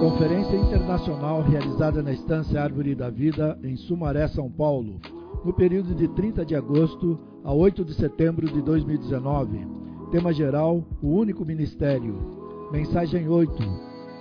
[0.00, 5.00] Conferência Internacional realizada na Estância Árvore da Vida, em Sumaré, São Paulo,
[5.44, 9.66] no período de 30 de agosto a 8 de setembro de 2019.
[10.10, 12.68] Tema geral: O único ministério.
[12.72, 13.62] Mensagem 8: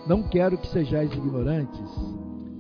[0.08, 1.90] Não quero que sejais ignorantes.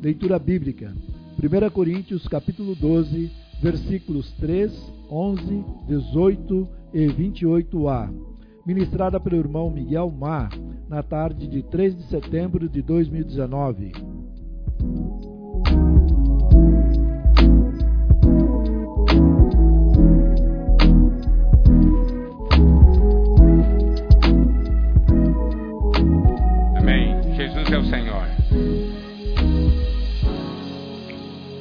[0.01, 0.95] Leitura bíblica:
[1.37, 3.29] 1 Coríntios, capítulo 12,
[3.61, 4.71] versículos 3,
[5.09, 8.13] 11, 18 e 28a.
[8.65, 10.49] Ministrada pelo irmão Miguel Mar,
[10.89, 13.91] na tarde de 3 de setembro de 2019.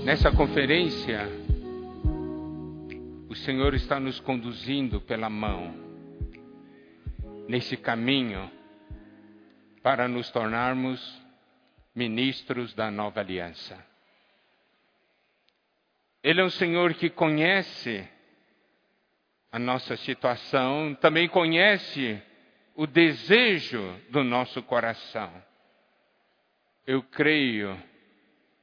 [0.05, 1.29] Nessa conferência,
[3.35, 5.75] o Senhor está nos conduzindo pela mão
[7.49, 8.49] nesse caminho
[9.83, 11.21] para nos tornarmos
[11.93, 13.85] ministros da nova aliança.
[16.23, 18.09] Ele é um Senhor que conhece
[19.51, 22.23] a nossa situação, também conhece
[22.77, 25.43] o desejo do nosso coração.
[26.87, 27.77] Eu creio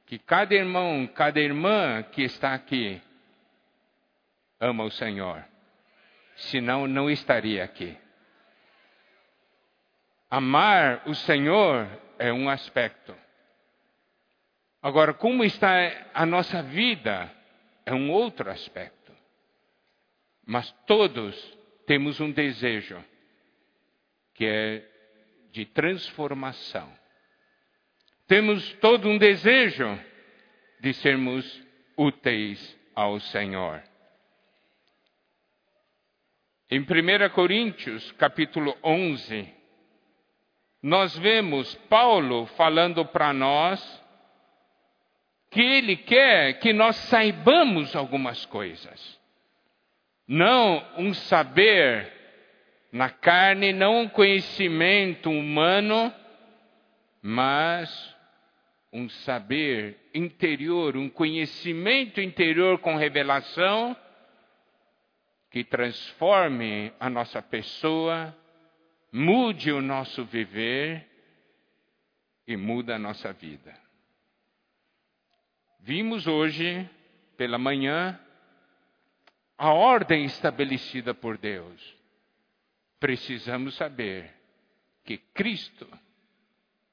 [0.06, 3.02] que cada irmão, cada irmã que está aqui
[4.62, 5.44] ama o Senhor.
[6.36, 7.98] Senão, não estaria aqui.
[10.30, 11.86] Amar o Senhor
[12.18, 13.14] é um aspecto.
[14.80, 15.74] Agora, como está
[16.14, 17.30] a nossa vida
[17.84, 19.12] é um outro aspecto.
[20.46, 21.36] Mas todos
[21.86, 23.04] temos um desejo
[24.34, 24.88] que é
[25.50, 26.90] de transformação.
[28.26, 29.98] Temos todo um desejo
[30.80, 31.62] de sermos
[31.96, 33.82] úteis ao Senhor.
[36.70, 39.46] Em 1 Coríntios, capítulo 11,
[40.82, 44.02] nós vemos Paulo falando para nós
[45.50, 49.20] que ele quer que nós saibamos algumas coisas.
[50.26, 52.10] Não um saber
[52.90, 56.12] na carne, não um conhecimento humano,
[57.20, 58.16] mas
[58.90, 63.94] um saber interior, um conhecimento interior com revelação
[65.52, 68.36] que transforme a nossa pessoa,
[69.12, 71.06] mude o nosso viver
[72.46, 73.78] e muda a nossa vida.
[75.78, 76.88] Vimos hoje,
[77.36, 78.18] pela manhã,
[79.58, 81.96] a ordem estabelecida por Deus.
[82.98, 84.32] Precisamos saber
[85.04, 85.86] que Cristo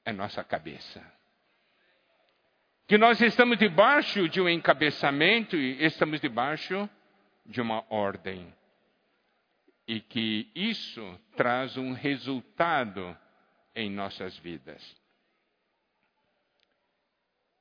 [0.04, 1.02] é nossa cabeça
[2.90, 6.90] que nós estamos debaixo de um encabeçamento e estamos debaixo
[7.44, 8.52] de uma ordem.
[9.86, 13.16] E que isso traz um resultado
[13.74, 14.96] em nossas vidas.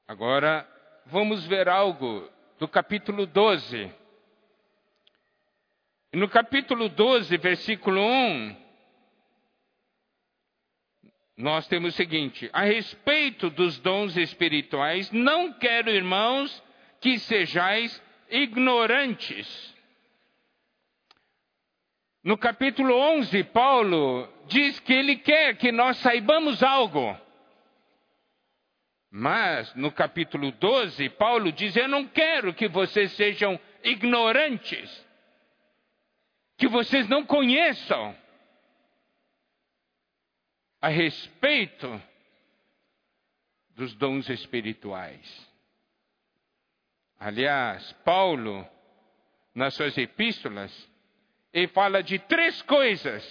[0.08, 0.68] Agora,
[1.06, 3.92] vamos ver algo do capítulo 12.
[6.14, 8.56] No capítulo 12, versículo 1,
[11.38, 16.64] nós temos o seguinte: a respeito dos dons espirituais, não quero, irmãos,
[17.00, 19.76] que sejais ignorantes.
[22.24, 27.18] No capítulo 11, Paulo diz que ele quer que nós saibamos algo.
[29.12, 35.06] Mas no capítulo 12, Paulo diz: Eu não quero que vocês sejam ignorantes,
[36.58, 38.16] que vocês não conheçam
[40.82, 42.02] a respeito
[43.70, 45.50] dos dons espirituais.
[47.20, 48.66] Aliás, Paulo,
[49.54, 50.90] nas suas epístolas,
[51.52, 53.24] ele fala de três coisas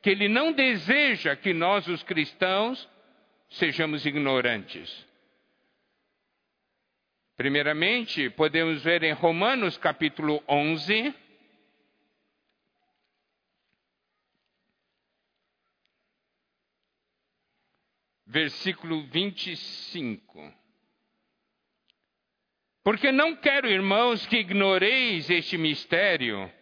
[0.00, 2.88] que ele não deseja que nós, os cristãos,
[3.48, 5.04] sejamos ignorantes.
[7.36, 11.12] Primeiramente, podemos ver em Romanos capítulo 11,
[18.24, 20.63] versículo 25.
[22.84, 26.52] Porque não quero, irmãos, que ignoreis este mistério,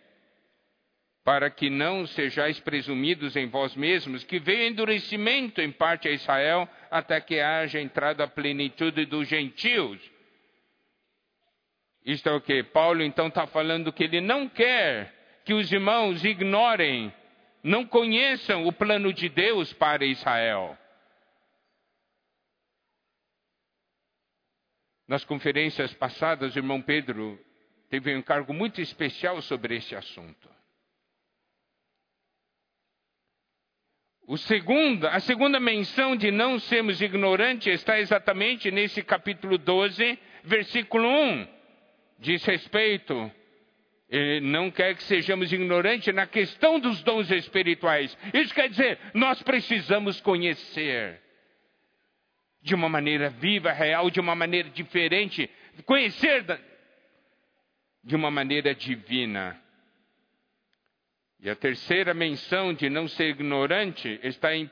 [1.25, 6.69] para que não sejais presumidos em vós mesmos, que veio endurecimento em parte a Israel,
[6.89, 10.01] até que haja entrado a plenitude dos gentios.
[12.07, 12.63] Isto é o que?
[12.63, 15.13] Paulo então está falando que ele não quer
[15.45, 17.13] que os irmãos ignorem,
[17.65, 20.79] não conheçam o plano de Deus para Israel.
[25.13, 27.39] Nas conferências passadas, o irmão Pedro
[27.91, 30.49] teve um encargo muito especial sobre esse assunto.
[34.39, 41.49] Segundo, a segunda menção de não sermos ignorantes está exatamente nesse capítulo 12, versículo 1.
[42.19, 43.31] Diz respeito,
[44.41, 48.17] não quer que sejamos ignorantes na questão dos dons espirituais.
[48.33, 51.21] Isso quer dizer, nós precisamos conhecer
[52.63, 55.51] de uma maneira viva, real, de uma maneira diferente,
[55.85, 56.45] conhecer
[58.05, 59.61] de uma maneira divina.
[61.41, 64.69] E a terceira menção de não ser ignorante está em 1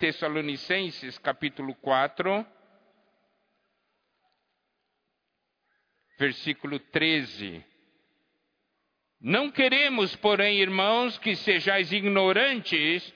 [0.00, 2.44] Tessalonicenses, capítulo 4,
[6.18, 7.64] versículo 13.
[9.20, 13.14] Não queremos, porém, irmãos, que sejais ignorantes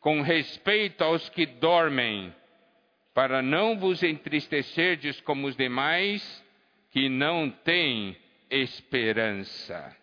[0.00, 2.34] com respeito aos que dormem,
[3.14, 6.44] para não vos entristecerdes como os demais
[6.90, 8.16] que não têm
[8.50, 9.96] esperança.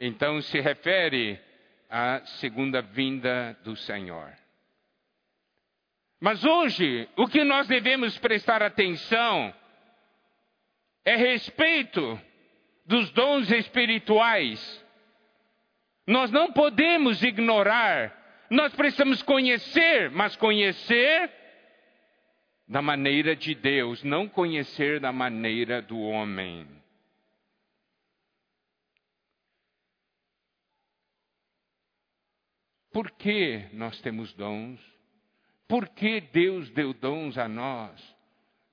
[0.00, 1.38] Então se refere
[1.90, 4.32] a segunda vinda do Senhor.
[6.20, 9.54] Mas hoje, o que nós devemos prestar atenção
[11.04, 12.20] é respeito
[12.84, 14.84] dos dons espirituais.
[16.06, 21.30] Nós não podemos ignorar, nós precisamos conhecer, mas conhecer
[22.68, 26.68] da maneira de Deus, não conhecer da maneira do homem.
[32.92, 34.80] Por que nós temos dons?
[35.66, 38.16] Por que Deus deu dons a nós?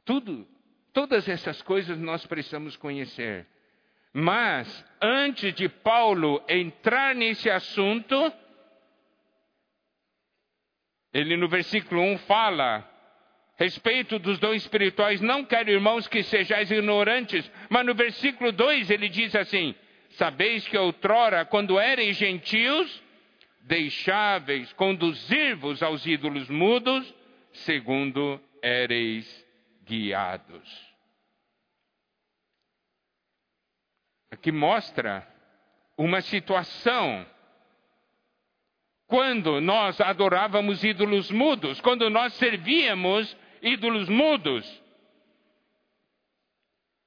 [0.03, 0.45] Tudo,
[0.91, 3.47] todas essas coisas nós precisamos conhecer.
[4.11, 8.15] Mas, antes de Paulo entrar nesse assunto,
[11.13, 12.94] ele no versículo 1 fala
[13.57, 19.09] respeito dos dons espirituais, não quero, irmãos, que sejais ignorantes, mas no versículo 2 ele
[19.09, 19.73] diz assim:
[20.11, 23.01] Sabeis que outrora, quando ereis gentios,
[23.61, 27.13] deixáveis conduzir-vos aos ídolos mudos,
[27.51, 29.45] segundo éreis
[29.85, 30.85] guiados.
[34.31, 35.25] Aqui mostra
[35.97, 37.25] uma situação
[39.07, 43.35] quando nós adorávamos ídolos mudos, quando nós servíamos
[43.65, 44.83] ídolos mudos.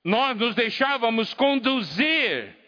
[0.05, 2.59] Nós nos deixávamos conduzir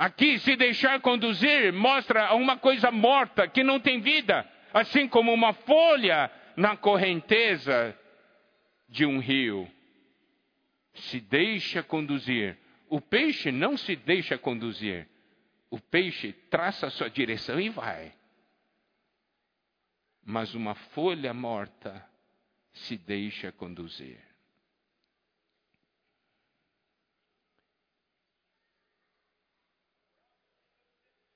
[0.00, 5.52] Aqui, se deixar conduzir, mostra uma coisa morta, que não tem vida, assim como uma
[5.52, 7.94] folha na correnteza
[8.88, 9.70] de um rio.
[10.94, 12.56] Se deixa conduzir.
[12.88, 15.06] O peixe não se deixa conduzir.
[15.68, 18.14] O peixe traça a sua direção e vai.
[20.24, 22.08] Mas uma folha morta
[22.72, 24.20] se deixa conduzir.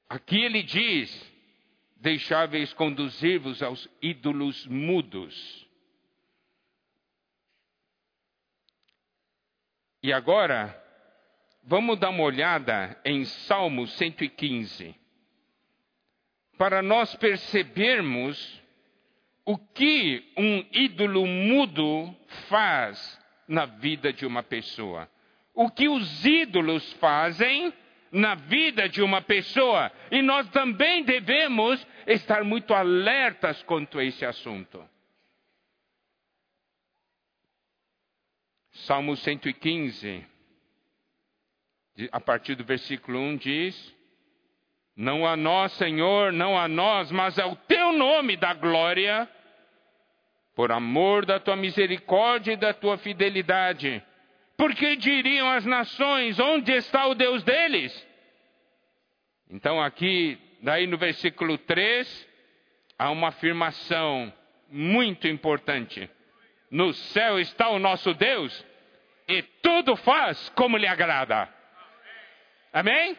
[0.09, 1.33] Aqui ele diz:
[1.97, 5.67] deixáveis conduzir-vos aos ídolos mudos.
[10.03, 10.79] E agora,
[11.63, 14.95] vamos dar uma olhada em Salmo 115,
[16.59, 18.63] para nós percebermos
[19.47, 22.15] o que um ídolo mudo
[22.49, 25.09] faz na vida de uma pessoa.
[25.55, 27.73] O que os ídolos fazem
[28.11, 29.93] na vida de uma pessoa.
[30.11, 34.89] E nós também devemos estar muito alertas quanto a esse assunto.
[38.73, 40.27] Salmo 115,
[42.11, 43.95] a partir do versículo 1 diz:
[44.97, 49.29] Não a nós, Senhor, não a nós, mas ao teu nome da glória,
[50.55, 54.03] por amor da tua misericórdia e da tua fidelidade
[54.57, 58.07] porque diriam as nações: onde está o Deus deles?
[59.51, 62.29] Então, aqui, daí no versículo 3,
[62.99, 64.33] há uma afirmação
[64.69, 66.09] muito importante:
[66.71, 68.65] no céu está o nosso Deus
[69.29, 71.49] e tudo faz como lhe agrada.
[72.73, 73.17] Amém?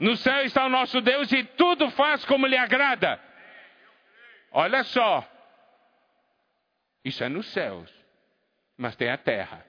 [0.00, 3.20] No céu está o nosso Deus e tudo faz como lhe agrada.
[4.50, 5.26] Olha só,
[7.04, 8.02] isso é nos céus
[8.82, 9.64] mas tem a terra.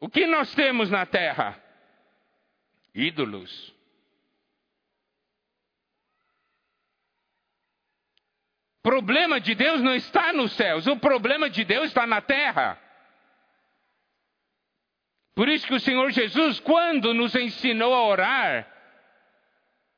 [0.00, 1.62] O que nós temos na terra?
[2.94, 3.74] Ídolos.
[8.78, 12.80] O problema de Deus não está nos céus, o problema de Deus está na terra.
[15.34, 18.79] Por isso que o Senhor Jesus, quando nos ensinou a orar,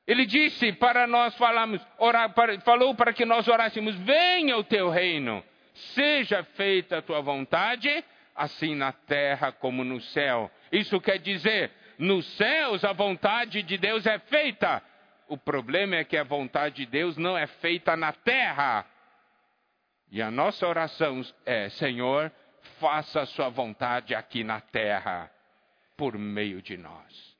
[0.06, 4.90] ele disse para nós falarmos, orar, para, falou para que nós orássemos: venha o teu
[4.90, 5.44] reino,
[5.94, 8.04] seja feita a tua vontade,
[8.34, 10.50] assim na terra como no céu.
[10.72, 14.82] Isso quer dizer, nos céus a vontade de Deus é feita.
[15.28, 18.84] O problema é que a vontade de Deus não é feita na terra.
[20.10, 22.30] E a nossa oração é: Senhor,
[22.80, 25.30] faça a sua vontade aqui na terra,
[25.96, 27.31] por meio de nós.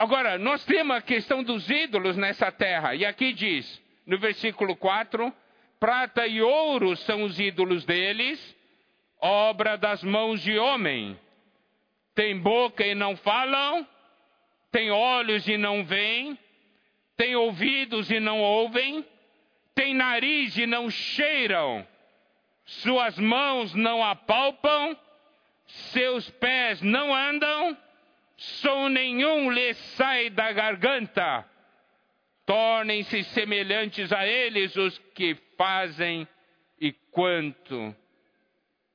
[0.00, 5.30] Agora, nós temos a questão dos ídolos nessa terra, e aqui diz, no versículo 4:
[5.78, 8.56] prata e ouro são os ídolos deles,
[9.20, 11.20] obra das mãos de homem.
[12.14, 13.86] Tem boca e não falam,
[14.72, 16.38] tem olhos e não veem,
[17.14, 19.04] tem ouvidos e não ouvem,
[19.74, 21.86] tem nariz e não cheiram,
[22.64, 24.96] suas mãos não apalpam,
[25.66, 27.76] seus pés não andam,
[28.40, 31.44] som nenhum lhes sai da garganta.
[32.46, 36.26] Tornem-se semelhantes a eles os que fazem
[36.80, 37.94] e quanto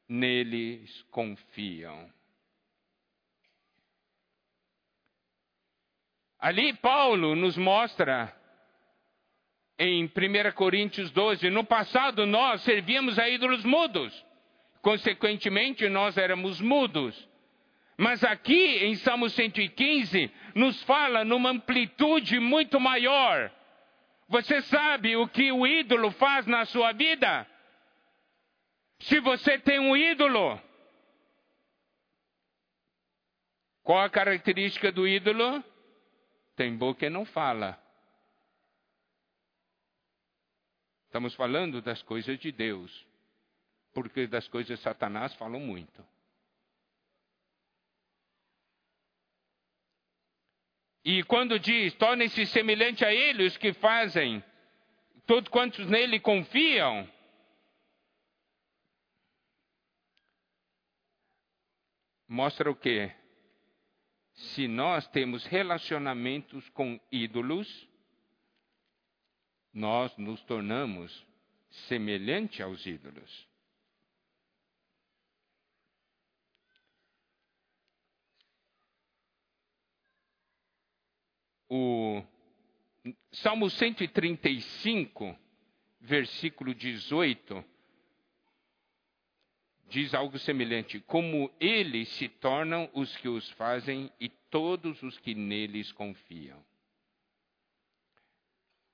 [0.10, 2.12] neles confiam.
[6.40, 8.36] Ali Paulo nos mostra
[9.78, 10.10] em 1
[10.56, 14.26] Coríntios 12, no passado nós servíamos a ídolos mudos.
[14.82, 17.35] Consequentemente, nós éramos mudos.
[17.98, 23.52] Mas aqui em Salmo 115 nos fala numa amplitude muito maior.
[24.28, 27.48] Você sabe o que o ídolo faz na sua vida?
[29.00, 30.60] Se você tem um ídolo,
[33.84, 35.64] qual a característica do ídolo?
[36.56, 37.80] Tem boca e não fala.
[41.06, 43.08] Estamos falando das coisas de Deus,
[43.94, 46.06] porque das coisas de Satanás falam muito.
[51.06, 54.44] E quando diz, tornem-se semelhante a ele os que fazem,
[55.28, 57.08] todos quantos nele confiam,
[62.28, 63.12] mostra o quê?
[64.34, 67.88] Se nós temos relacionamentos com ídolos,
[69.72, 71.24] nós nos tornamos
[71.88, 73.48] semelhante aos ídolos.
[81.70, 82.24] O
[83.32, 85.38] Salmo 135,
[86.00, 87.64] versículo 18,
[89.88, 95.36] diz algo semelhante: Como eles se tornam os que os fazem e todos os que
[95.36, 96.64] neles confiam.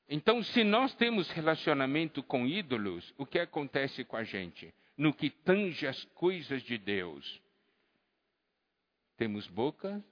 [0.09, 4.73] Então, se nós temos relacionamento com ídolos, o que acontece com a gente?
[4.97, 7.41] No que tange as coisas de Deus,
[9.15, 10.03] temos boca,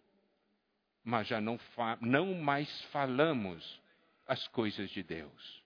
[1.10, 1.60] mas já não,
[2.00, 3.82] não mais falamos
[4.28, 5.64] as coisas de Deus.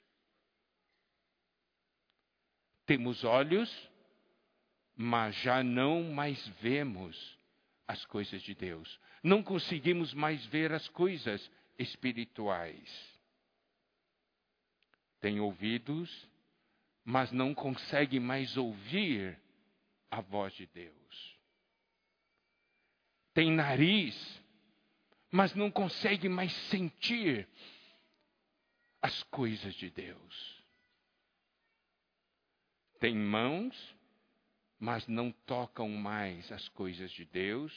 [2.85, 3.69] Temos olhos,
[4.95, 7.37] mas já não mais vemos
[7.85, 8.99] as coisas de Deus.
[9.21, 12.89] Não conseguimos mais ver as coisas espirituais.
[15.19, 16.09] Tem ouvidos,
[17.03, 19.37] mas não consegue mais ouvir
[20.09, 21.37] a voz de Deus.
[23.33, 24.42] Tem nariz,
[25.33, 27.49] mas não consegue mais sentir
[29.01, 30.63] as coisas de Deus.
[32.99, 33.95] Tem mãos,
[34.79, 37.73] mas não tocam mais as coisas de Deus.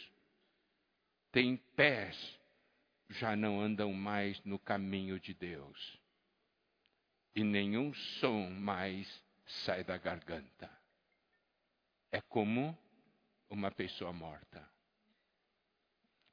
[1.32, 2.38] Tem pés,
[3.08, 5.98] já não andam mais no caminho de Deus.
[7.34, 9.24] E nenhum som mais
[9.64, 10.70] sai da garganta.
[12.12, 12.76] É como
[13.48, 14.75] uma pessoa morta.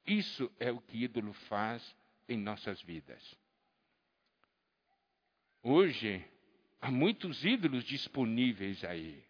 [0.06, 1.96] Isso é o que ídolo faz
[2.28, 3.22] em nossas vidas.
[5.62, 6.22] Hoje,
[6.80, 9.24] há muitos ídolos disponíveis aí.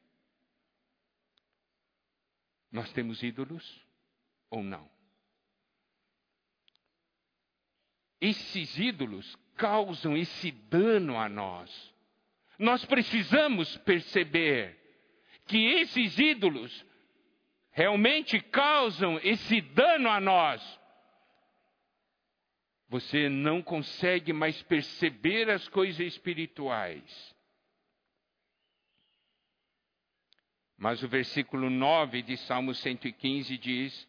[2.73, 3.87] Nós temos ídolos
[4.51, 4.91] ou não?
[8.21, 11.95] Esses ídolos causam esse dano a nós.
[12.59, 14.77] Nós precisamos perceber
[15.47, 16.85] que esses ídolos
[17.75, 20.81] realmente causam esse dano a nós,
[22.89, 27.35] você não consegue mais perceber as coisas espirituais.
[30.77, 34.09] Mas o versículo 9 de Salmo 115 diz: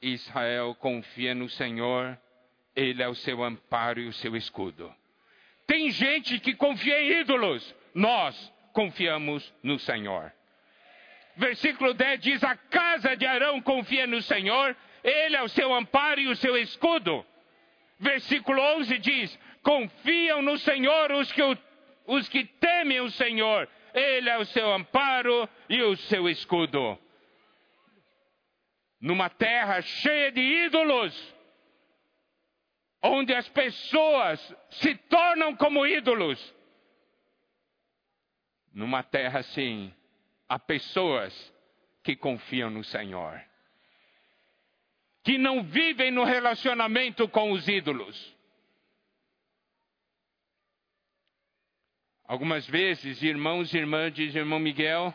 [0.00, 2.18] Israel confia no Senhor,
[2.74, 4.94] Ele é o seu amparo e o seu escudo.
[5.66, 10.32] Tem gente que confia em ídolos, nós confiamos no Senhor
[11.38, 16.20] versículo 10 diz: A casa de Arão confia no Senhor, ele é o seu amparo
[16.20, 17.24] e o seu escudo.
[17.98, 21.56] Versículo 11 diz: Confiam no Senhor os que o,
[22.06, 23.68] os que temem o Senhor.
[23.94, 26.98] Ele é o seu amparo e o seu escudo.
[29.00, 31.34] Numa terra cheia de ídolos,
[33.02, 36.54] onde as pessoas se tornam como ídolos.
[38.72, 39.92] Numa terra assim,
[40.48, 41.54] há pessoas
[42.02, 43.40] que confiam no Senhor,
[45.22, 48.36] que não vivem no relacionamento com os ídolos.
[52.24, 55.14] Algumas vezes, irmãos e irmãs, diz irmão Miguel,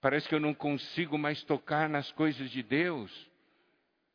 [0.00, 3.30] parece que eu não consigo mais tocar nas coisas de Deus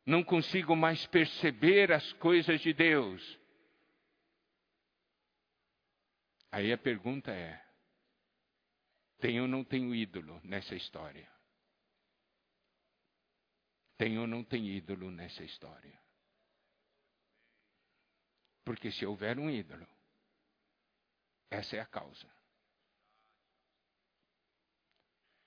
[0.04, 3.38] não consigo mais perceber as coisas de Deus.
[6.50, 7.61] Aí a pergunta é:
[9.22, 11.30] tem ou não tem ídolo nessa história?
[13.96, 15.96] Tem ou não tem ídolo nessa história?
[18.64, 19.86] Porque se houver um ídolo,
[21.48, 22.28] essa é a causa.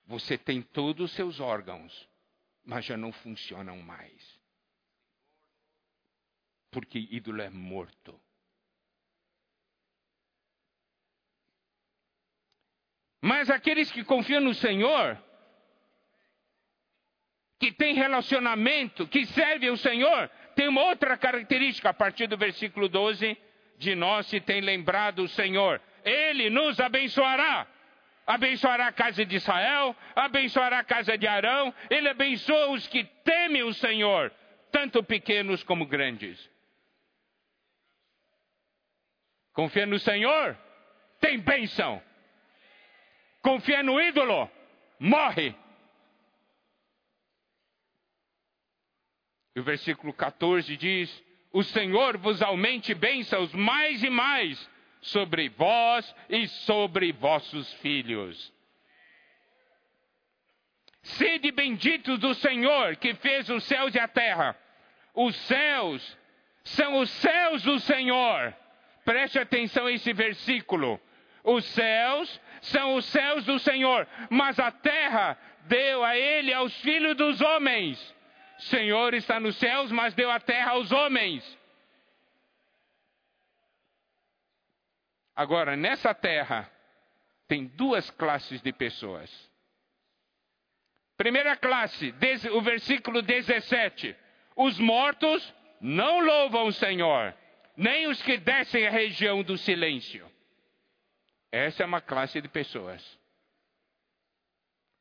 [0.06, 2.08] Você tem todos os seus órgãos,
[2.64, 4.36] mas já não funcionam mais
[6.76, 8.20] porque ídolo é morto.
[13.26, 15.18] Mas aqueles que confiam no Senhor,
[17.58, 22.88] que têm relacionamento, que servem o Senhor, tem uma outra característica, a partir do versículo
[22.88, 23.36] 12,
[23.78, 25.82] de nós se tem lembrado o Senhor.
[26.04, 27.66] Ele nos abençoará.
[28.24, 33.64] Abençoará a casa de Israel, abençoará a casa de Arão, ele abençoa os que temem
[33.64, 34.32] o Senhor,
[34.70, 36.48] tanto pequenos como grandes.
[39.52, 40.56] Confia no Senhor,
[41.18, 42.00] tem bênção.
[43.46, 44.50] Confia no ídolo,
[44.98, 45.54] morre.
[49.54, 54.68] E o versículo 14 diz: O Senhor vos aumente bênçãos mais e mais
[55.00, 58.52] sobre vós e sobre vossos filhos.
[61.04, 64.58] Sede benditos do Senhor que fez os céus e a terra.
[65.14, 66.18] Os céus
[66.64, 68.52] são os céus do Senhor
[69.06, 71.00] Preste atenção a esse versículo.
[71.44, 77.16] Os céus são os céus do Senhor, mas a terra deu a ele aos filhos
[77.16, 78.14] dos homens.
[78.58, 81.58] Senhor está nos céus, mas deu a terra aos homens.
[85.34, 86.70] Agora, nessa terra,
[87.46, 89.30] tem duas classes de pessoas.
[91.16, 92.14] Primeira classe,
[92.52, 94.16] o versículo 17:
[94.54, 97.34] os mortos não louvam o Senhor
[97.76, 100.26] nem os que descem a região do silêncio.
[101.50, 103.18] Essa é uma classe de pessoas.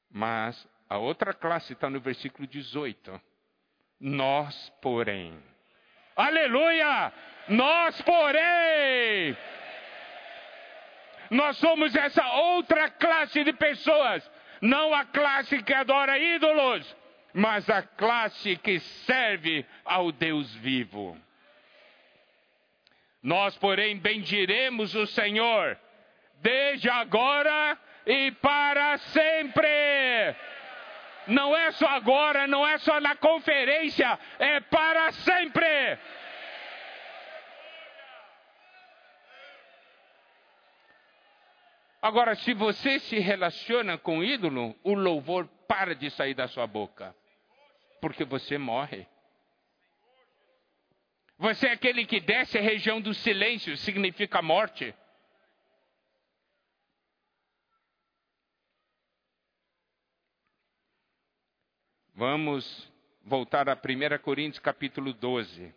[0.09, 3.19] Mas a outra classe está no versículo 18.
[3.99, 5.37] Nós, porém.
[6.15, 7.11] Aleluia!
[7.49, 9.37] Nós, porém.
[11.29, 14.29] Nós somos essa outra classe de pessoas.
[14.61, 16.95] Não a classe que adora ídolos,
[17.33, 21.17] mas a classe que serve ao Deus vivo.
[23.21, 25.77] Nós, porém, bendiremos o Senhor,
[26.41, 30.35] desde agora e para sempre.
[31.27, 35.97] Não é só agora, não é só na conferência, é para sempre.
[42.01, 46.67] Agora, se você se relaciona com o ídolo, o louvor para de sair da sua
[46.67, 47.15] boca,
[47.99, 49.07] porque você morre.
[51.39, 54.93] Você é aquele que desce a região do silêncio, significa morte.
[62.15, 62.91] Vamos
[63.23, 65.73] voltar a 1 Coríntios capítulo 12.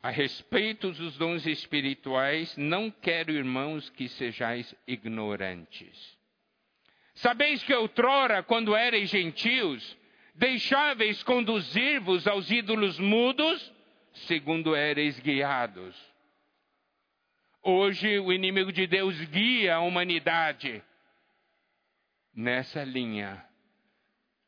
[0.00, 6.16] A respeito dos dons espirituais, não quero, irmãos, que sejais ignorantes.
[7.14, 9.96] Sabeis que outrora, quando erais gentios,
[10.34, 13.72] Deixáveis conduzir-vos aos ídolos mudos,
[14.26, 15.96] segundo éreis guiados.
[17.62, 20.82] Hoje o inimigo de Deus guia a humanidade
[22.34, 23.44] nessa linha.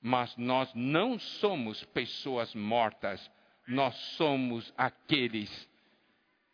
[0.00, 3.30] Mas nós não somos pessoas mortas,
[3.66, 5.68] nós somos aqueles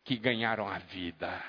[0.04, 1.42] que ganharam a vida.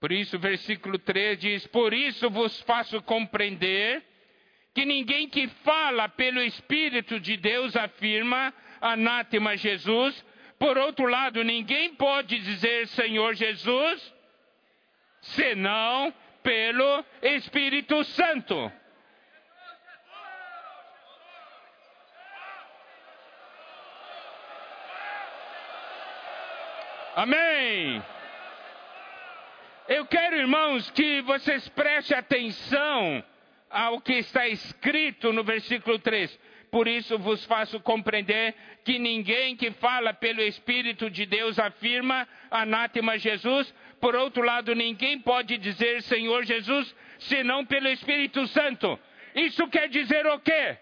[0.00, 4.02] Por isso, versículo 3 diz: Por isso vos faço compreender
[4.74, 10.24] que ninguém que fala pelo Espírito de Deus afirma anátema Jesus.
[10.60, 14.14] Por outro lado, ninguém pode dizer Senhor Jesus
[15.22, 18.70] senão pelo Espírito Santo.
[27.16, 28.04] Amém.
[29.88, 33.24] Eu quero, irmãos, que vocês prestem atenção
[33.70, 36.38] ao que está escrito no versículo 3.
[36.70, 38.54] Por isso vos faço compreender
[38.84, 43.74] que ninguém que fala pelo Espírito de Deus afirma anátema Jesus.
[44.00, 48.98] Por outro lado, ninguém pode dizer Senhor Jesus senão pelo Espírito Santo.
[49.34, 50.78] Isso quer dizer o quê?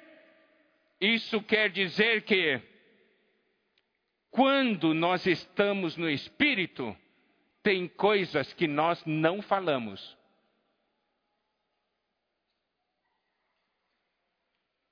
[1.00, 2.60] Isso quer dizer que
[4.30, 6.94] quando nós estamos no Espírito,
[7.62, 10.17] tem coisas que nós não falamos.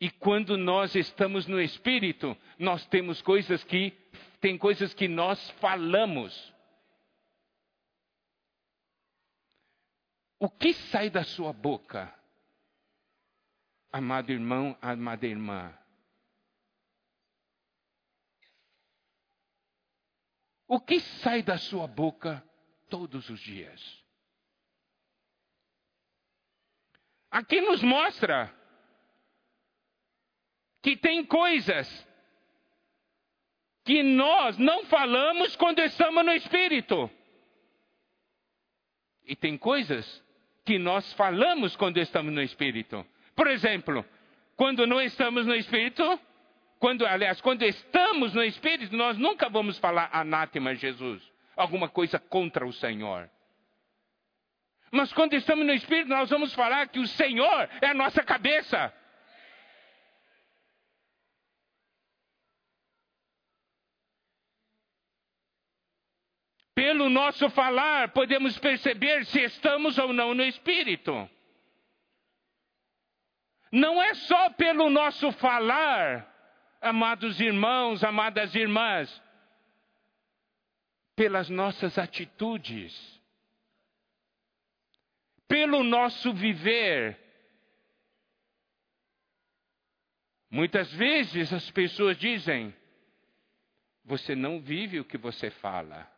[0.01, 3.93] E quando nós estamos no espírito, nós temos coisas que
[4.41, 6.55] tem coisas que nós falamos.
[10.39, 12.15] O que sai da sua boca?
[13.91, 15.77] Amado irmão, amada irmã.
[20.69, 22.47] O que sai da sua boca
[22.91, 24.05] todos os dias.
[27.31, 28.55] Aqui nos mostra
[30.87, 32.07] que tem coisas
[33.85, 37.11] que nós não falamos quando estamos no Espírito.
[39.27, 40.23] E tem coisas
[40.65, 43.05] que nós falamos quando estamos no Espírito.
[43.35, 44.07] Por exemplo,
[44.55, 46.21] quando não estamos no Espírito,
[46.79, 51.21] quando, aliás, quando estamos no Espírito, nós nunca vamos falar anátema Jesus
[51.57, 53.29] alguma coisa contra o Senhor.
[54.93, 58.95] Mas quando estamos no Espírito, nós vamos falar que o Senhor é a nossa cabeça.
[66.77, 71.27] Pelo nosso falar, podemos perceber se estamos ou não no Espírito.
[73.73, 76.31] Não é só pelo nosso falar,
[76.79, 79.23] amados irmãos, amadas irmãs,
[81.17, 82.95] pelas nossas atitudes,
[85.49, 87.19] pelo nosso viver.
[90.51, 92.77] Muitas vezes as pessoas dizem:
[94.05, 96.15] você não vive o que você fala.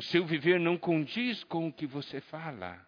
[0.00, 2.80] O seu viver não condiz com o que você fala.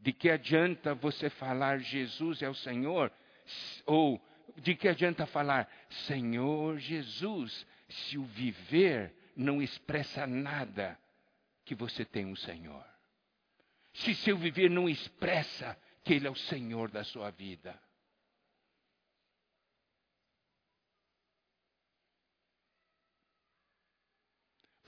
[0.00, 3.12] De que adianta você falar Jesus é o Senhor
[3.84, 4.18] ou
[4.56, 5.70] de que adianta falar
[6.06, 10.98] Senhor Jesus, se o viver não expressa nada
[11.66, 12.86] que você tem um Senhor?
[13.92, 17.78] Se seu viver não expressa que Ele é o Senhor da sua vida?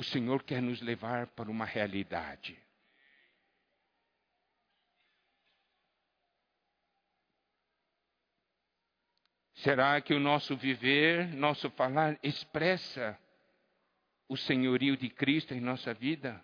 [0.01, 2.59] O Senhor quer nos levar para uma realidade.
[9.57, 13.21] Será que o nosso viver, nosso falar expressa
[14.27, 16.43] o senhorio de Cristo em nossa vida?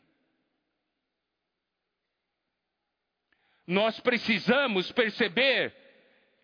[3.67, 5.75] Nós precisamos perceber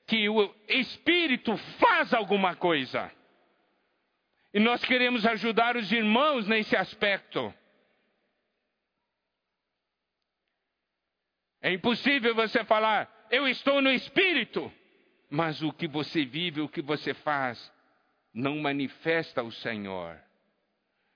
[0.07, 3.15] que o Espírito faz alguma coisa.
[4.53, 7.53] E nós queremos ajudar os irmãos nesse aspecto.
[11.61, 14.73] É impossível você falar, eu estou no Espírito
[15.33, 17.73] mas o que você vive, o que você faz,
[18.35, 20.21] não manifesta o Senhor.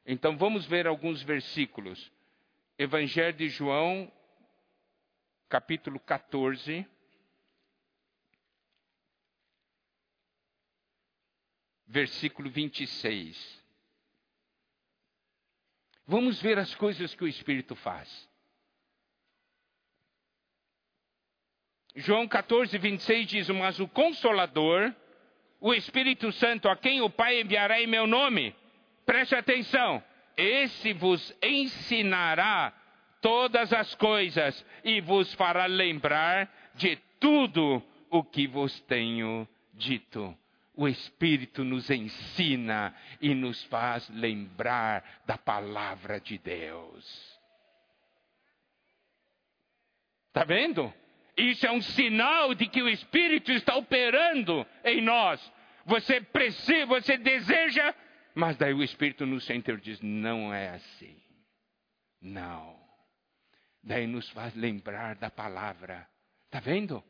[0.07, 2.11] Então vamos ver alguns versículos.
[2.79, 4.11] Evangelho de João,
[5.51, 6.87] capítulo 14.
[11.87, 13.64] Versículo 26.
[16.07, 18.29] Vamos ver as coisas que o Espírito faz.
[21.96, 24.94] João 14, 26 diz: Mas o Consolador,
[25.61, 28.55] o Espírito Santo, a quem o Pai enviará em meu nome,
[29.05, 30.03] preste atenção,
[30.37, 32.72] esse vos ensinará
[33.20, 40.37] todas as coisas e vos fará lembrar de tudo o que vos tenho dito.
[40.77, 47.41] O Espírito nos ensina e nos faz lembrar da palavra de Deus.
[50.29, 50.93] Está vendo?
[51.37, 55.41] Isso é um sinal de que o Espírito está operando em nós.
[55.87, 57.95] Você precisa, você deseja,
[58.37, 61.19] mas daí o Espírito no centro diz: não é assim.
[62.21, 62.79] Não.
[63.83, 66.07] Daí nos faz lembrar da palavra.
[66.45, 67.03] Está vendo?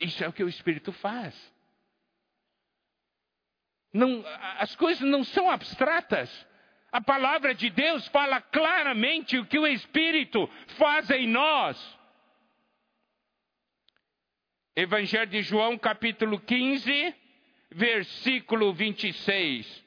[0.00, 1.34] Isso é o que o Espírito faz.
[3.92, 4.24] Não,
[4.58, 6.46] as coisas não são abstratas.
[6.92, 10.48] A palavra de Deus fala claramente o que o Espírito
[10.78, 11.98] faz em nós.
[14.74, 17.14] Evangelho de João, capítulo 15,
[17.72, 19.84] versículo 26.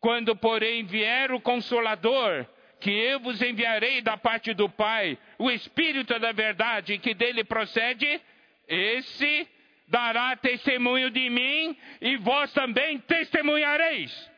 [0.00, 2.46] Quando, porém, vier o Consolador,
[2.80, 8.20] que eu vos enviarei da parte do Pai, o Espírito da verdade que dele procede,
[8.68, 9.48] esse
[9.86, 14.30] dará testemunho de mim e vós também testemunhareis.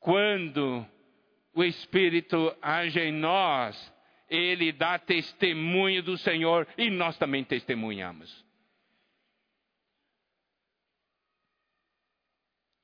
[0.00, 0.86] Quando
[1.54, 3.92] o Espírito age em nós,
[4.28, 8.44] ele dá testemunho do Senhor e nós também testemunhamos.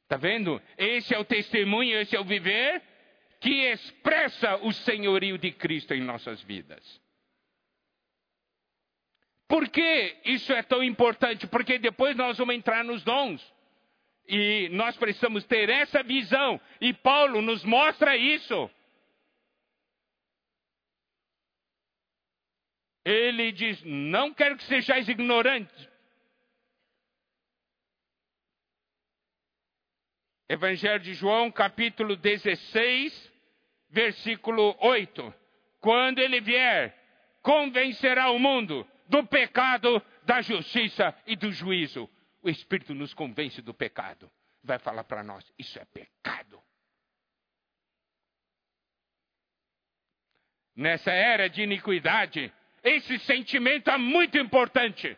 [0.02, 0.60] Está vendo?
[0.76, 2.82] Esse é o testemunho, esse é o viver
[3.40, 7.00] que expressa o senhorio de Cristo em nossas vidas.
[9.48, 11.46] Por que isso é tão importante?
[11.46, 13.42] Porque depois nós vamos entrar nos dons.
[14.28, 16.60] E nós precisamos ter essa visão.
[16.80, 18.70] E Paulo nos mostra isso.
[23.04, 25.88] Ele diz: Não quero que sejais ignorantes
[30.50, 33.32] Evangelho de João, capítulo 16,
[33.90, 35.34] versículo 8.
[35.78, 36.96] Quando ele vier,
[37.42, 42.08] convencerá o mundo do pecado, da justiça e do juízo.
[42.42, 44.30] O Espírito nos convence do pecado.
[44.62, 46.62] Vai falar para nós: isso é pecado.
[50.76, 52.52] Nessa era de iniquidade,
[52.84, 55.16] esse sentimento é muito importante.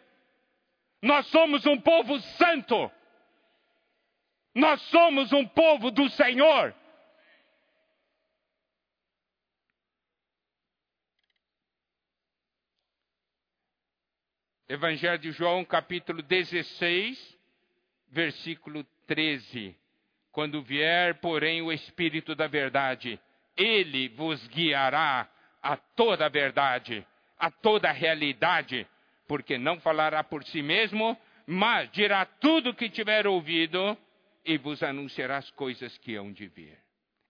[1.03, 2.91] Nós somos um povo santo
[4.55, 6.75] nós somos um povo do Senhor.
[14.71, 17.39] Evangelho de João, capítulo 16,
[18.09, 19.77] versículo 13.
[20.31, 23.19] Quando vier, porém, o Espírito da Verdade,
[23.57, 25.29] ele vos guiará
[25.61, 27.05] a toda a verdade,
[27.37, 28.87] a toda a realidade,
[29.27, 33.99] porque não falará por si mesmo, mas dirá tudo o que tiver ouvido
[34.45, 36.79] e vos anunciará as coisas que hão de vir.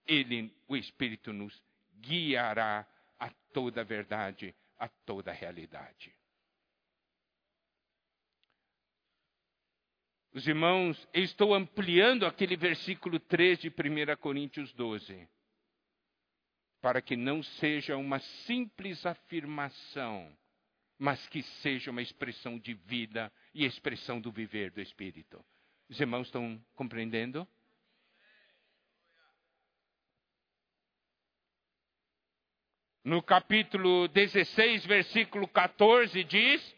[0.07, 1.59] Ele, o Espírito, nos
[2.03, 2.87] guiará
[3.19, 6.20] a toda a verdade, a toda a realidade.
[10.33, 15.29] Os irmãos, eu estou ampliando aquele versículo 3 de 1 Coríntios 12,
[16.81, 20.33] para que não seja uma simples afirmação,
[20.97, 25.45] mas que seja uma expressão de vida e expressão do viver do Espírito.
[25.89, 27.47] Os irmãos estão compreendendo?
[33.03, 36.77] No capítulo 16, versículo 14, diz: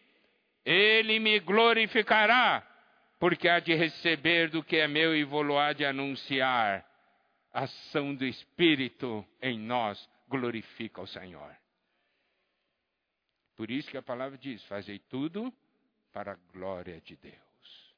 [0.64, 2.71] Ele me glorificará,
[3.22, 6.84] porque há de receber do que é meu e vou há de anunciar.
[7.52, 11.56] A ação do Espírito em nós glorifica o Senhor.
[13.54, 15.54] Por isso que a palavra diz: Fazei tudo
[16.12, 17.94] para a glória de Deus.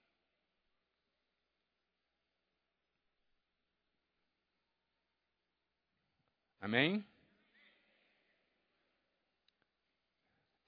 [6.60, 7.02] Amém?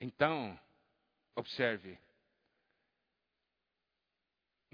[0.01, 0.59] Então,
[1.35, 2.06] observe.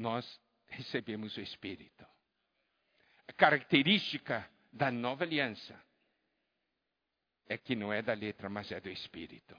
[0.03, 2.05] Nós recebemos o Espírito.
[3.29, 5.81] A característica da nova aliança
[7.47, 9.57] é que não é da letra, mas é do Espírito.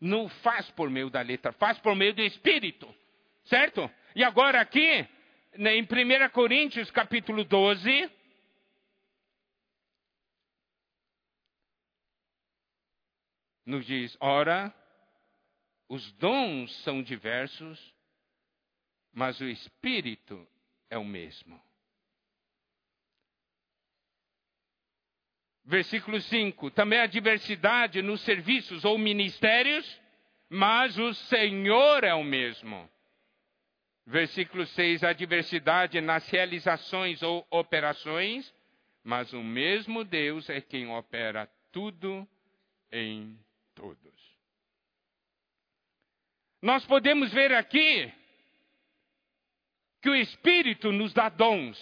[0.00, 2.92] Não faz por meio da letra, faz por meio do Espírito.
[3.44, 3.90] Certo?
[4.16, 5.06] E agora aqui,
[5.52, 8.10] em 1 Coríntios capítulo 12,
[13.66, 14.74] nos diz: ora,
[15.86, 17.93] os dons são diversos,
[19.14, 20.46] mas o Espírito
[20.90, 21.62] é o mesmo.
[25.64, 30.00] Versículo 5: também há diversidade nos serviços ou ministérios,
[30.50, 32.90] mas o Senhor é o mesmo.
[34.04, 38.52] Versículo 6: há diversidade nas realizações ou operações,
[39.02, 42.28] mas o mesmo Deus é quem opera tudo
[42.90, 43.38] em
[43.74, 44.12] todos.
[46.60, 48.12] Nós podemos ver aqui
[50.04, 51.78] que o Espírito nos dá dons.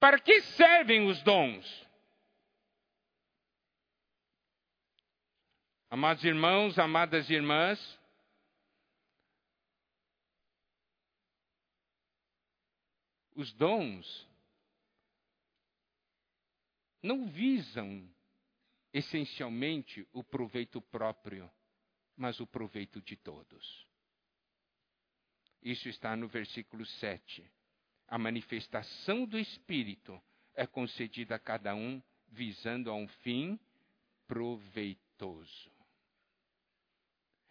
[0.00, 1.88] Para que servem os dons?
[5.88, 7.78] Amados irmãos, amadas irmãs,
[13.36, 14.28] os dons
[17.00, 18.12] não visam
[18.92, 21.48] essencialmente o proveito próprio,
[22.16, 23.89] mas o proveito de todos.
[25.62, 27.44] Isso está no versículo 7.
[28.08, 30.20] A manifestação do Espírito
[30.54, 33.58] é concedida a cada um visando a um fim
[34.26, 35.70] proveitoso.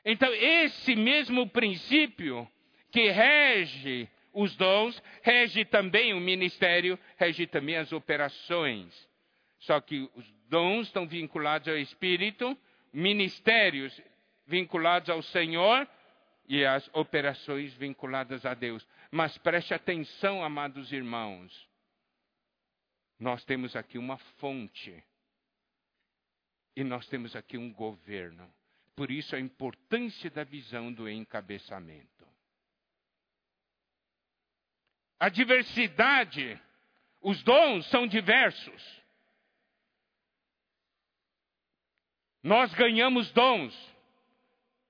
[0.04, 2.50] Então, esse mesmo princípio
[2.92, 9.08] que rege os dons, rege também o ministério, rege também as operações.
[9.60, 12.58] Só que os dons estão vinculados ao Espírito,
[12.94, 14.02] ministérios
[14.48, 15.88] vinculados ao Senhor
[16.50, 18.86] e as operações vinculadas a Deus.
[19.12, 21.70] Mas preste atenção, amados irmãos.
[23.20, 25.04] Nós temos aqui uma fonte.
[26.76, 28.52] E nós temos aqui um governo.
[28.96, 32.28] Por isso a importância da visão do encabeçamento.
[35.20, 36.60] A diversidade,
[37.22, 39.00] os dons são diversos.
[42.42, 43.96] Nós ganhamos dons,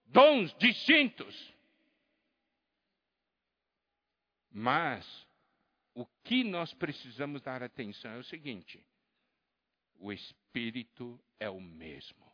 [0.05, 1.48] dons distintos.
[4.59, 5.25] Mas
[5.95, 8.85] o que nós precisamos dar atenção é o seguinte:
[9.95, 12.29] o Espírito é o mesmo.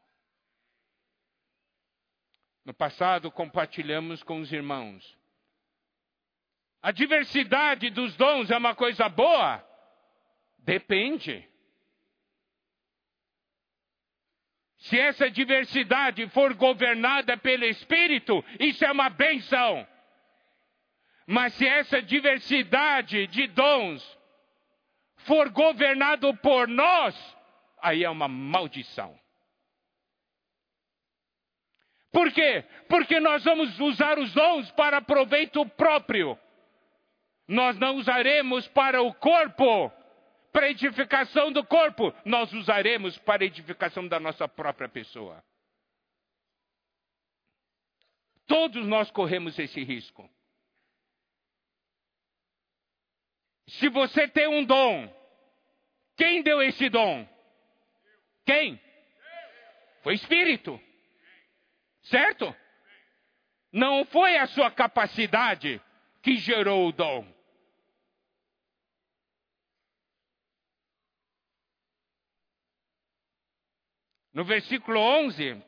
[2.65, 5.15] No passado, compartilhamos com os irmãos.
[6.81, 9.63] A diversidade dos dons é uma coisa boa?
[10.57, 11.47] Depende.
[14.77, 19.87] Se essa diversidade for governada pelo Espírito, isso é uma benção.
[21.27, 24.17] Mas se essa diversidade de dons
[25.17, 27.15] for governado por nós,
[27.81, 29.19] aí é uma maldição.
[32.11, 32.63] Por quê?
[32.87, 36.39] Porque nós vamos usar os dons para proveito próprio.
[37.47, 39.91] Nós não usaremos para o corpo,
[40.51, 45.43] para edificação do corpo, nós usaremos para edificação da nossa própria pessoa.
[48.47, 50.29] Todos nós corremos esse risco.
[53.67, 55.13] Se você tem um dom,
[56.15, 57.27] quem deu esse dom?
[58.45, 58.79] Quem?
[60.03, 60.79] Foi Espírito.
[62.03, 62.55] Certo?
[63.71, 65.81] Não foi a sua capacidade
[66.21, 67.35] que gerou o dom.
[74.33, 75.61] No versículo 11,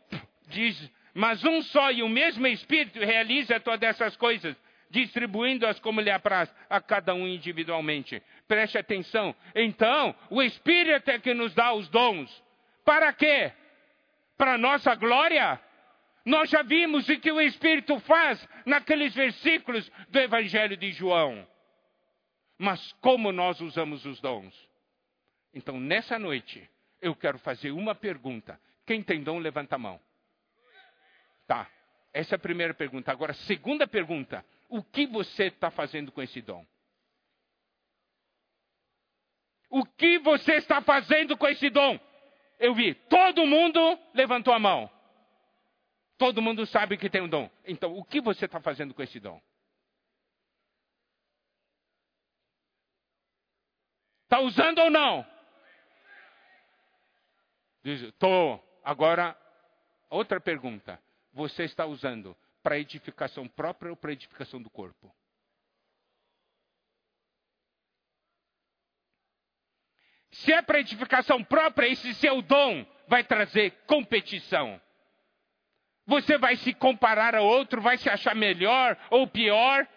[0.48, 4.56] diz: Mas um só e o mesmo Espírito realiza todas essas coisas,
[4.90, 8.22] distribuindo-as como lhe apraz a cada um individualmente.
[8.48, 9.36] Preste atenção.
[9.56, 12.44] Então, o Espírito é que nos dá os dons.
[12.86, 13.52] Para quê?
[14.38, 15.60] Para nossa glória?
[16.26, 21.48] Nós já vimos o que o Espírito faz naqueles versículos do Evangelho de João.
[22.58, 24.54] Mas como nós usamos os dons?
[25.54, 26.70] Então, nessa noite,
[27.02, 28.60] eu quero fazer uma pergunta.
[28.86, 30.00] Quem tem dom, levanta a mão.
[31.48, 31.70] Tá.
[32.14, 33.12] Essa é a primeira pergunta.
[33.12, 34.44] Agora, segunda pergunta.
[34.70, 36.66] O que você está fazendo com esse dom?
[39.70, 42.00] O que você está fazendo com esse dom?
[42.60, 43.80] Eu vi, todo mundo
[44.14, 44.90] levantou a mão.
[46.18, 47.50] Todo mundo sabe que tem um dom.
[47.66, 49.40] Então, o que você está fazendo com esse dom?
[54.24, 55.26] Está usando ou não?
[57.84, 58.62] Diz, estou.
[58.84, 59.38] Agora,
[60.10, 61.02] outra pergunta.
[61.32, 62.36] Você está usando
[62.68, 65.16] para edificação própria ou para edificação do corpo?
[70.34, 74.82] Se é para edificação própria, esse seu dom vai trazer competição.
[76.06, 79.88] Você vai se comparar a outro, vai se achar melhor ou pior.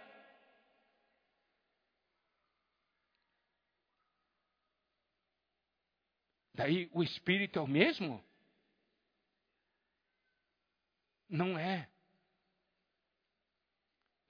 [6.54, 8.24] Daí o espírito é o mesmo?
[11.28, 11.89] Não é.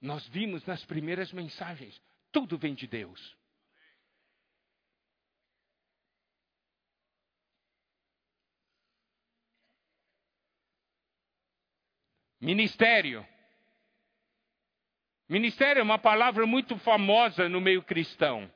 [0.01, 3.37] Nós vimos nas primeiras mensagens, tudo vem de Deus.
[12.39, 13.25] Ministério.
[15.29, 18.51] Ministério é uma palavra muito famosa no meio cristão.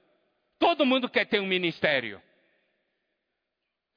[0.57, 2.19] Todo mundo quer ter um ministério.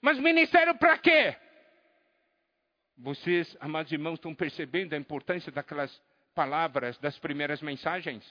[0.03, 1.35] Mas ministério para quê?
[2.99, 5.91] Vocês, amados irmãos, estão percebendo a importância daquelas
[6.39, 8.24] palavras das primeiras mensagens?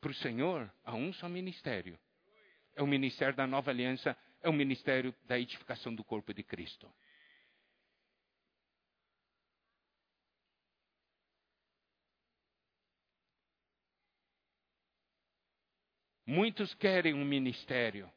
[0.00, 1.98] Para o Senhor, há um só ministério.
[2.74, 6.90] É o ministério da nova aliança, é o ministério da edificação do corpo de Cristo.
[16.24, 18.10] Muitos querem um ministério.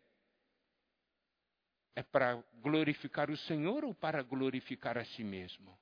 [1.98, 5.78] É para glorificar o Senhor ou para glorificar a si mesmo?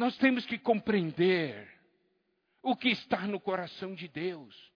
[0.00, 1.70] Nós temos que compreender
[2.62, 4.72] o que está no coração de Deus.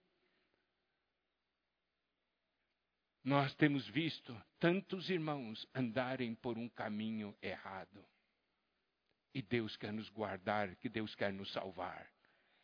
[3.23, 8.05] Nós temos visto tantos irmãos andarem por um caminho errado.
[9.33, 12.07] E Deus quer nos guardar, que Deus quer nos salvar.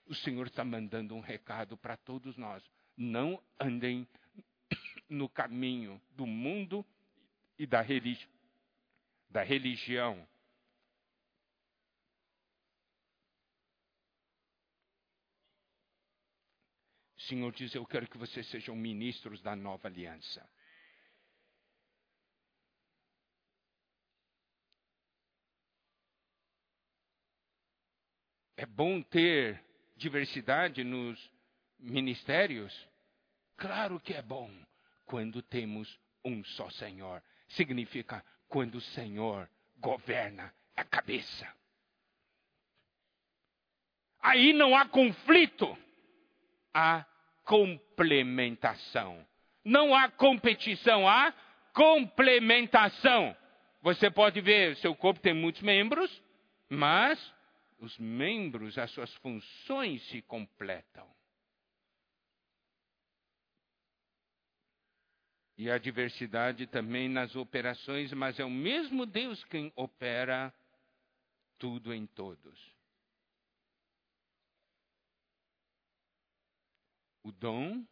[0.06, 2.64] O Senhor está mandando um recado para todos nós.
[2.96, 4.08] Não andem
[5.10, 6.86] no caminho do mundo
[7.58, 7.84] e da,
[9.32, 10.30] da religião
[17.22, 20.48] O Senhor diz: Eu quero que vocês sejam ministros da nova aliança.
[28.58, 29.64] É bom ter
[29.96, 31.32] diversidade nos
[31.80, 32.90] ministérios?
[33.56, 34.52] Claro que é bom
[35.06, 37.24] quando temos um só Senhor.
[37.50, 39.48] Significa quando o Senhor
[39.78, 41.48] governa a cabeça.
[44.20, 45.78] Aí não há conflito,
[46.74, 47.06] há
[47.44, 49.26] complementação.
[49.64, 51.34] Não há competição, há
[51.74, 53.36] complementação.
[53.82, 56.24] Você pode ver, seu corpo tem muitos membros,
[56.70, 57.20] mas
[57.80, 61.10] os membros, as suas funções se completam.
[65.58, 70.54] E a diversidade também nas operações, mas é o mesmo Deus quem opera
[71.60, 72.81] tudo em todos.
[77.24, 77.86] O dom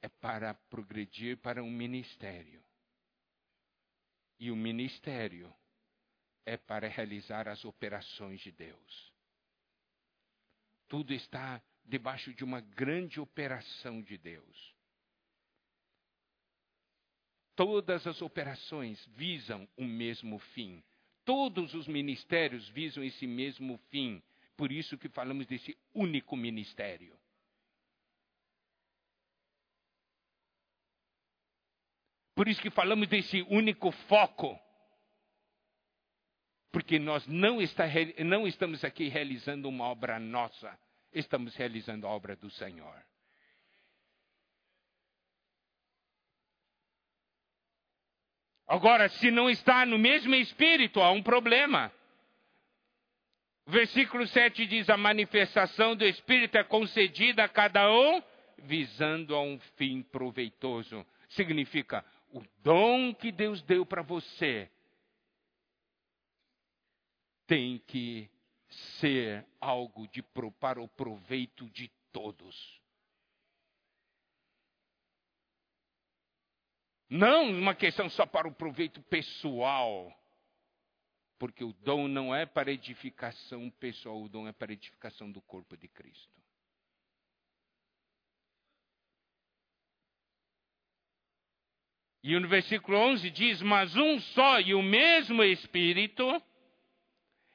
[0.00, 2.62] é para progredir para um ministério.
[4.38, 5.54] E o ministério
[6.44, 9.12] é para realizar as operações de Deus.
[10.88, 14.74] Tudo está debaixo de uma grande operação de Deus.
[17.54, 20.82] Todas as operações visam o mesmo fim.
[21.24, 24.22] Todos os ministérios visam esse mesmo fim.
[24.62, 27.18] Por isso que falamos desse único ministério.
[32.32, 34.56] Por isso que falamos desse único foco.
[36.70, 37.86] Porque nós não, está,
[38.24, 40.78] não estamos aqui realizando uma obra nossa,
[41.12, 43.04] estamos realizando a obra do Senhor.
[48.68, 51.92] Agora, se não está no mesmo espírito, há um problema.
[53.72, 58.22] Versículo 7 diz: A manifestação do Espírito é concedida a cada um,
[58.58, 61.06] visando a um fim proveitoso.
[61.30, 62.04] Significa,
[62.34, 64.70] o dom que Deus deu para você
[67.46, 68.30] tem que
[69.00, 70.22] ser algo de,
[70.60, 72.78] para o proveito de todos.
[77.08, 80.14] Não uma questão só para o proveito pessoal.
[81.42, 85.76] Porque o dom não é para edificação pessoal, o dom é para edificação do corpo
[85.76, 86.40] de Cristo.
[92.22, 96.40] E no versículo 11 diz: Mas um só e o mesmo Espírito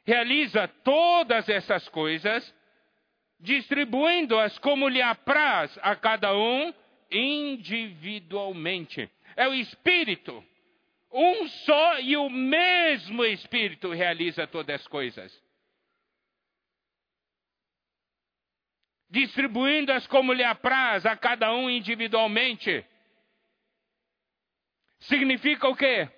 [0.03, 2.53] realiza todas essas coisas,
[3.39, 6.73] distribuindo-as como lhe apraz a cada um
[7.09, 10.43] individualmente é o Espírito.
[11.11, 15.43] Um só e o mesmo Espírito realiza todas as coisas.
[19.09, 22.85] Distribuindo-as como lhe apraz a cada um individualmente.
[24.99, 26.09] Significa o quê?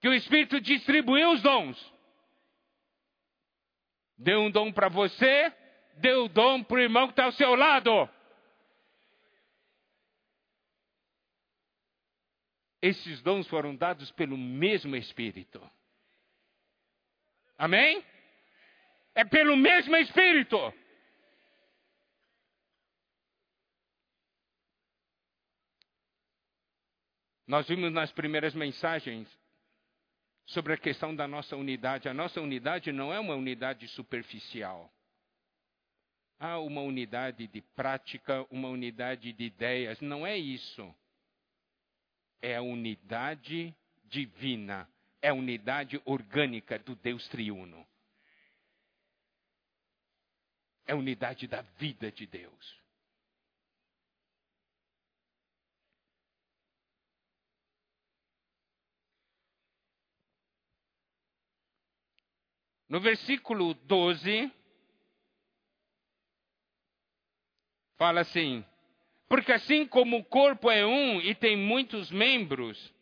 [0.00, 1.94] Que o Espírito distribuiu os dons.
[4.16, 5.52] Deu um dom para você,
[5.96, 8.08] deu um dom para o irmão que está ao seu lado.
[12.80, 15.60] Esses dons foram dados pelo mesmo Espírito.
[17.56, 18.04] Amém?
[19.14, 20.56] É pelo mesmo Espírito.
[27.46, 29.28] Nós vimos nas primeiras mensagens
[30.44, 32.08] sobre a questão da nossa unidade.
[32.08, 34.92] A nossa unidade não é uma unidade superficial.
[36.38, 39.98] Há uma unidade de prática, uma unidade de ideias.
[40.00, 40.94] Não é isso
[42.40, 43.74] é a unidade
[44.04, 44.88] divina,
[45.20, 47.86] é a unidade orgânica do Deus triuno.
[50.86, 52.86] É a unidade da vida de Deus.
[62.88, 64.52] No versículo 12,
[67.96, 68.64] fala assim:
[69.28, 72.94] porque assim como o corpo é um e tem muitos membros,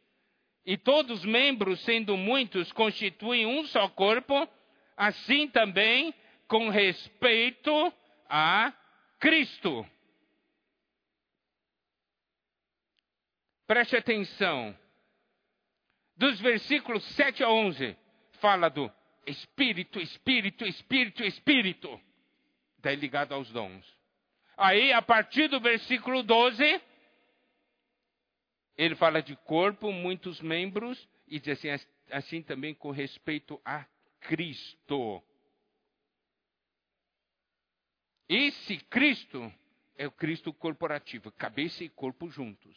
[0.65, 4.49] e todos os membros, sendo muitos, constituem um só corpo,
[4.97, 6.15] assim também
[6.49, 7.93] com respeito
[8.29, 8.73] a
[9.19, 9.87] Cristo.
[13.67, 14.77] Preste atenção.
[16.17, 17.97] Dos versículos 7 a 11,
[18.41, 18.91] fala do
[19.27, 22.01] Espírito, Espírito, Espírito, Espírito.
[22.79, 23.94] Daí ligado aos dons.
[24.57, 26.81] Aí, a partir do versículo 12,
[28.77, 33.85] ele fala de corpo, muitos membros, e diz assim, assim também com respeito a
[34.21, 35.23] Cristo.
[38.29, 39.53] Esse Cristo
[39.97, 42.75] é o Cristo corporativo, cabeça e corpo juntos.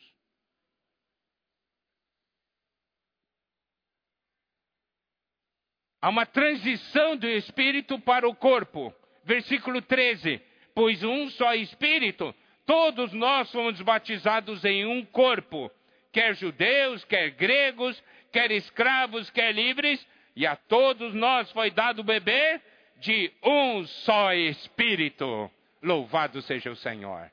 [6.00, 8.94] Há uma transição do espírito para o corpo.
[9.24, 10.42] Versículo 13:
[10.78, 15.72] Pois um só espírito, todos nós fomos batizados em um corpo,
[16.14, 18.00] quer judeus, quer gregos,
[18.32, 22.62] quer escravos, quer livres, e a todos nós foi dado beber
[22.98, 25.50] de um só Espírito.
[25.82, 27.32] Louvado seja o Senhor.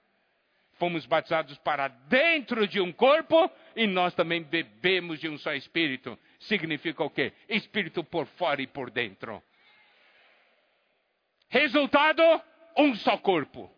[0.78, 6.18] Fomos batizados para dentro de um corpo e nós também bebemos de um só Espírito.
[6.40, 7.30] Significa o quê?
[7.46, 9.42] Espírito por fora e por dentro.
[11.50, 12.22] Resultado:
[12.76, 13.70] um só corpo.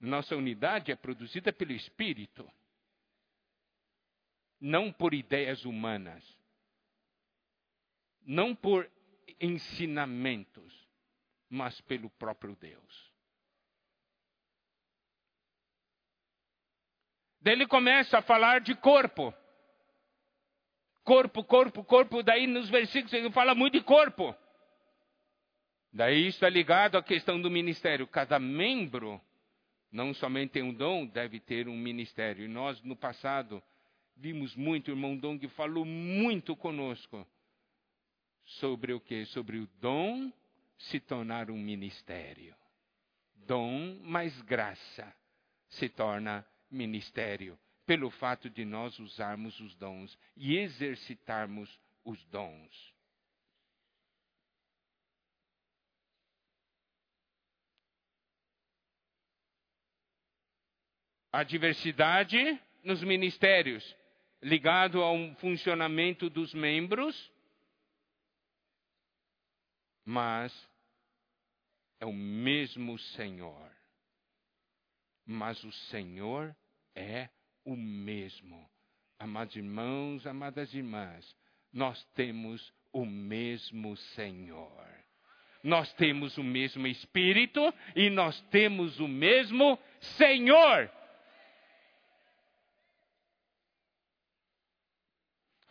[0.00, 2.50] Nossa unidade é produzida pelo Espírito,
[4.60, 6.22] não por ideias humanas
[8.24, 8.90] não por
[9.40, 10.88] ensinamentos,
[11.48, 13.12] mas pelo próprio Deus.
[17.40, 19.34] Daí ele começa a falar de corpo.
[21.02, 22.22] Corpo, corpo, corpo.
[22.22, 24.34] Daí nos versículos ele fala muito de corpo.
[25.94, 28.04] Daí está ligado à questão do ministério.
[28.08, 29.20] Cada membro
[29.92, 32.44] não somente tem um dom, deve ter um ministério.
[32.44, 33.62] E nós, no passado,
[34.16, 37.24] vimos muito, o irmão Dong falou muito conosco
[38.44, 39.24] sobre o que?
[39.26, 40.32] Sobre o dom
[40.78, 42.56] se tornar um ministério.
[43.46, 45.14] Dom mais graça
[45.68, 51.70] se torna ministério, pelo fato de nós usarmos os dons e exercitarmos
[52.04, 52.93] os dons.
[61.34, 63.84] A diversidade nos ministérios,
[64.40, 67.28] ligado ao funcionamento dos membros,
[70.04, 70.54] mas
[71.98, 73.68] é o mesmo Senhor.
[75.26, 76.54] Mas o Senhor
[76.94, 77.28] é
[77.64, 78.70] o mesmo.
[79.18, 81.36] Amados irmãos, amadas irmãs,
[81.72, 84.86] nós temos o mesmo Senhor.
[85.64, 87.60] Nós temos o mesmo Espírito
[87.96, 89.76] e nós temos o mesmo
[90.16, 90.88] Senhor.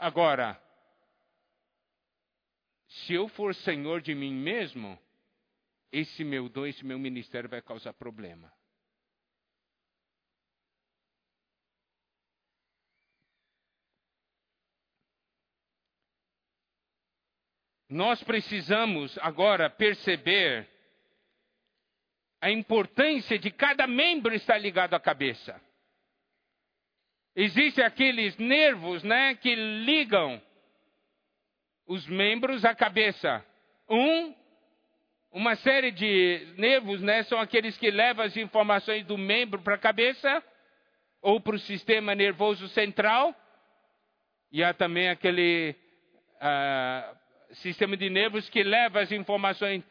[0.04, 0.62] Agora,
[2.89, 4.99] se eu for senhor de mim mesmo,
[5.93, 8.51] esse meu dom, esse meu ministério vai causar problema.
[17.88, 20.70] Nós precisamos agora perceber
[22.41, 25.62] a importância de cada membro estar ligado à cabeça.
[27.36, 30.42] Existem aqueles nervos, né, que ligam
[31.88, 33.44] os membros à cabeça.
[33.90, 34.36] Um,
[35.32, 39.80] uma série de nervos, né, são aqueles que levam as informações do membro para a
[39.80, 40.44] cabeça
[41.22, 43.36] ou para o sistema nervoso central.
[44.52, 45.76] E há também aquele
[46.36, 47.18] uh,
[47.56, 49.84] sistema de nervos que leva as informações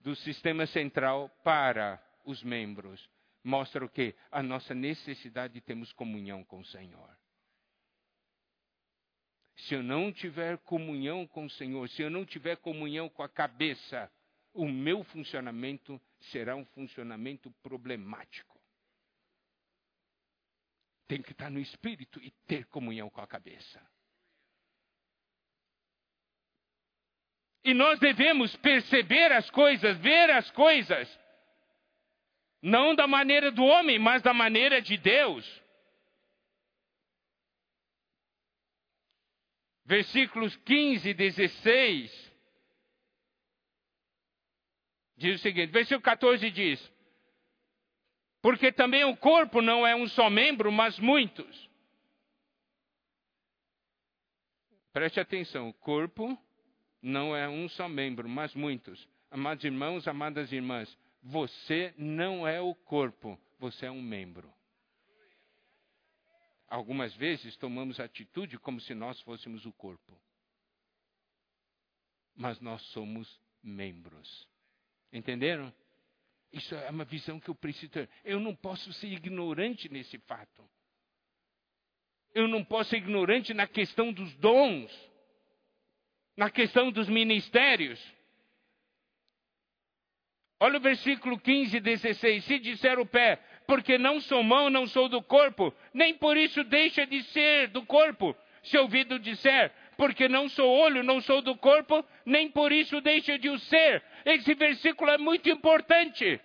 [0.00, 3.08] do sistema central para os membros.
[3.48, 4.14] Mostra o que?
[4.30, 7.18] A nossa necessidade de termos comunhão com o Senhor
[9.58, 13.28] se eu não tiver comunhão com o Senhor, se eu não tiver comunhão com a
[13.28, 14.10] cabeça,
[14.54, 18.58] o meu funcionamento será um funcionamento problemático.
[21.08, 23.84] Tem que estar no espírito e ter comunhão com a cabeça.
[27.64, 31.20] E nós devemos perceber as coisas, ver as coisas,
[32.62, 35.44] não da maneira do homem, mas da maneira de Deus.
[39.88, 42.32] versículos 15 e 16,
[45.16, 46.92] diz o seguinte: versículo 14 diz:
[48.42, 51.70] Porque também o corpo não é um só membro, mas muitos.
[54.92, 56.38] Preste atenção: o corpo
[57.00, 59.08] não é um só membro, mas muitos.
[59.30, 64.52] Amados irmãos, amadas irmãs, você não é o corpo, você é um membro.
[66.68, 70.20] Algumas vezes tomamos atitude como se nós fôssemos o corpo.
[72.36, 74.46] Mas nós somos membros.
[75.12, 75.72] Entenderam?
[76.52, 78.08] Isso é uma visão que eu preciso ter.
[78.24, 80.68] Eu não posso ser ignorante nesse fato.
[82.34, 84.92] Eu não posso ser ignorante na questão dos dons,
[86.36, 88.00] na questão dos ministérios.
[90.60, 92.44] Olha o versículo 15 e 16.
[92.44, 96.64] Se disser o pé, porque não sou mão, não sou do corpo, nem por isso
[96.64, 98.36] deixa de ser do corpo.
[98.62, 103.38] Se ouvido disser, porque não sou olho, não sou do corpo, nem por isso deixa
[103.38, 104.02] de o ser.
[104.24, 106.40] Esse versículo é muito importante.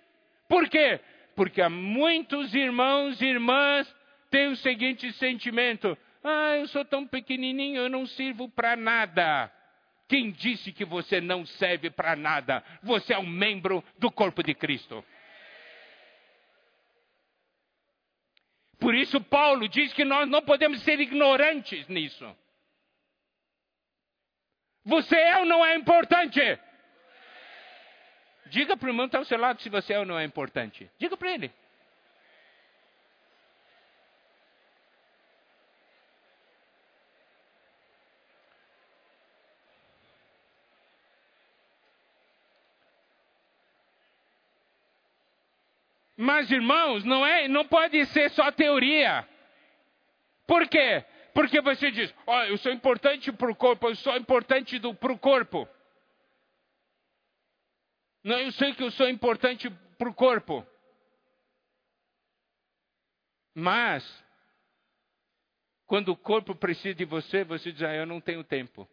[0.48, 1.00] Por quê?
[1.34, 3.92] Porque há muitos irmãos e irmãs
[4.30, 9.50] têm o seguinte sentimento: ah, eu sou tão pequenininho, eu não sirvo para nada.
[10.08, 12.62] Quem disse que você não serve para nada?
[12.82, 15.04] Você é um membro do corpo de Cristo.
[18.78, 22.36] Por isso, Paulo diz que nós não podemos ser ignorantes nisso.
[24.84, 26.40] Você é ou não é importante?
[28.46, 30.24] Diga para o irmão que está ao seu lado se você é ou não é
[30.24, 30.90] importante.
[30.98, 31.50] Diga para ele.
[46.24, 49.28] Mas, irmãos, não, é, não pode ser só teoria.
[50.46, 51.04] Por quê?
[51.34, 55.12] Porque você diz, ó, oh, eu sou importante para o corpo, eu sou importante para
[55.12, 55.68] o corpo.
[58.22, 59.68] Não, eu sei que eu sou importante
[59.98, 60.66] para o corpo.
[63.54, 64.02] Mas,
[65.86, 68.88] quando o corpo precisa de você, você diz, ah, eu não tenho tempo.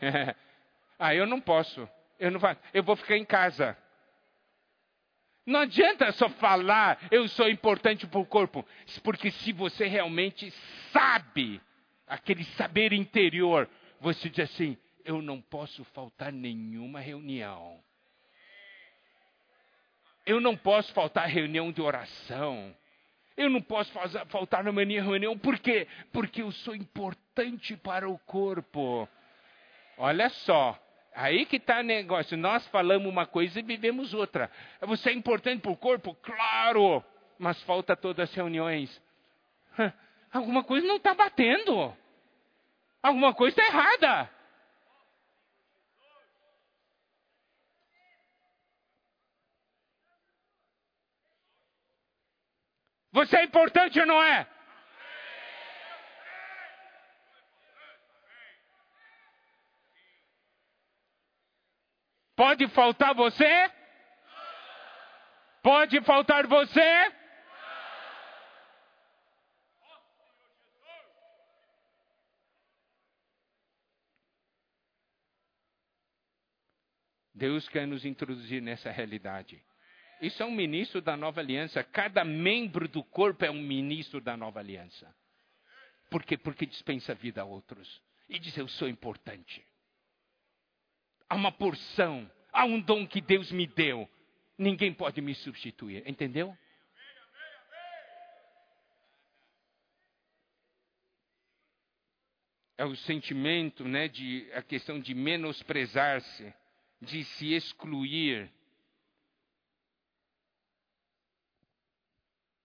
[0.98, 1.86] ah, eu não posso.
[2.18, 2.58] Eu não faço.
[2.72, 3.76] Eu vou ficar em casa.
[5.46, 8.66] Não adianta só falar, eu sou importante para o corpo,
[9.02, 10.50] porque se você realmente
[10.90, 11.60] sabe,
[12.06, 13.68] aquele saber interior,
[14.00, 17.78] você diz assim: eu não posso faltar nenhuma reunião.
[20.26, 22.74] Eu não posso faltar reunião de oração.
[23.36, 23.92] Eu não posso
[24.28, 25.88] faltar numa reunião, por quê?
[26.12, 29.08] Porque eu sou importante para o corpo.
[29.98, 30.78] Olha só,
[31.14, 32.36] Aí que está o negócio.
[32.36, 34.50] Nós falamos uma coisa e vivemos outra.
[34.80, 36.14] Você é importante para o corpo?
[36.16, 37.04] Claro!
[37.38, 39.00] Mas falta todas as reuniões.
[40.32, 41.96] Alguma coisa não está batendo.
[43.00, 44.30] Alguma coisa está errada.
[53.12, 54.48] Você é importante ou não é?
[62.36, 63.70] Pode faltar você?
[65.62, 67.12] Pode faltar você?
[77.32, 79.62] Deus quer nos introduzir nessa realidade.
[80.20, 81.82] Isso é um ministro da nova aliança.
[81.84, 85.14] Cada membro do corpo é um ministro da nova aliança.
[86.10, 86.36] Por quê?
[86.36, 88.02] Porque dispensa vida a outros.
[88.28, 89.64] E diz: Eu sou importante
[91.28, 94.08] há uma porção, há um dom que Deus me deu.
[94.56, 96.56] Ninguém pode me substituir, entendeu?
[102.76, 106.52] É o sentimento, né, de a questão de menosprezar-se,
[107.00, 108.50] de se excluir.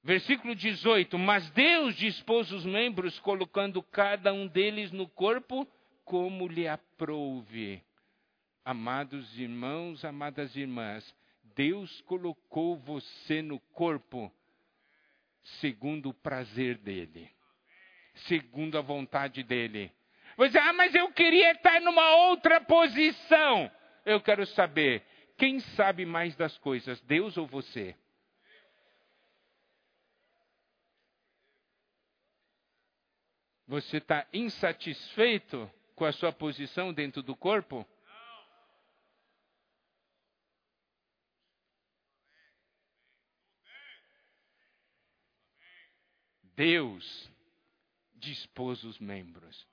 [0.04, 5.68] Versículo 18: Mas Deus dispôs os membros, colocando cada um deles no corpo
[6.04, 7.84] como lhe aprouve.
[8.70, 11.04] Amados irmãos, amadas irmãs,
[11.56, 14.32] Deus colocou você no corpo
[15.60, 17.32] segundo o prazer dele,
[18.28, 19.92] segundo a vontade dele.
[20.38, 23.72] Você, ah, mas eu queria estar numa outra posição.
[24.06, 25.04] Eu quero saber,
[25.36, 27.96] quem sabe mais das coisas, Deus ou você?
[33.68, 37.84] Você está insatisfeito com a sua posição dentro do corpo?
[46.60, 47.32] Deus
[48.16, 49.66] dispôs os membros.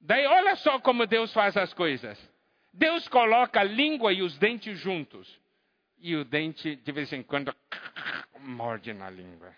[0.00, 2.16] Daí olha só como Deus faz as coisas.
[2.72, 5.40] Deus coloca a língua e os dentes juntos.
[5.98, 7.52] E o dente, de vez em quando,
[8.38, 9.52] morde na língua.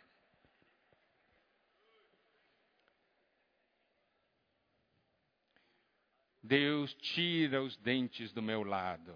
[6.43, 9.15] Deus tira os dentes do meu lado.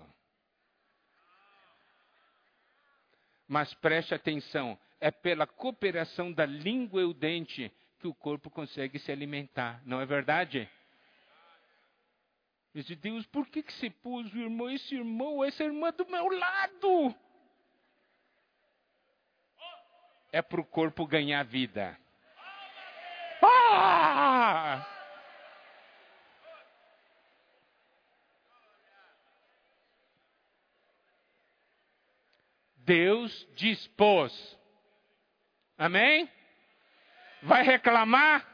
[3.52, 8.98] Mas preste atenção, é pela cooperação da língua e o dente que o corpo consegue
[8.98, 10.66] se alimentar, não é verdade?
[12.74, 16.28] Disse, Deus, por que, que você pôs o irmão, esse irmão, essa irmã do meu
[16.28, 17.14] lado?
[20.32, 21.96] é para o corpo ganhar vida.
[23.42, 24.31] Ah!
[32.84, 34.58] Deus dispôs.
[35.78, 36.28] Amém?
[37.42, 38.46] Vai reclamar?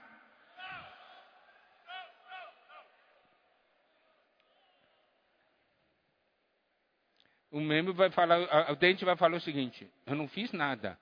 [7.51, 10.99] O membro vai falar, o dente vai falar o seguinte: eu não fiz nada.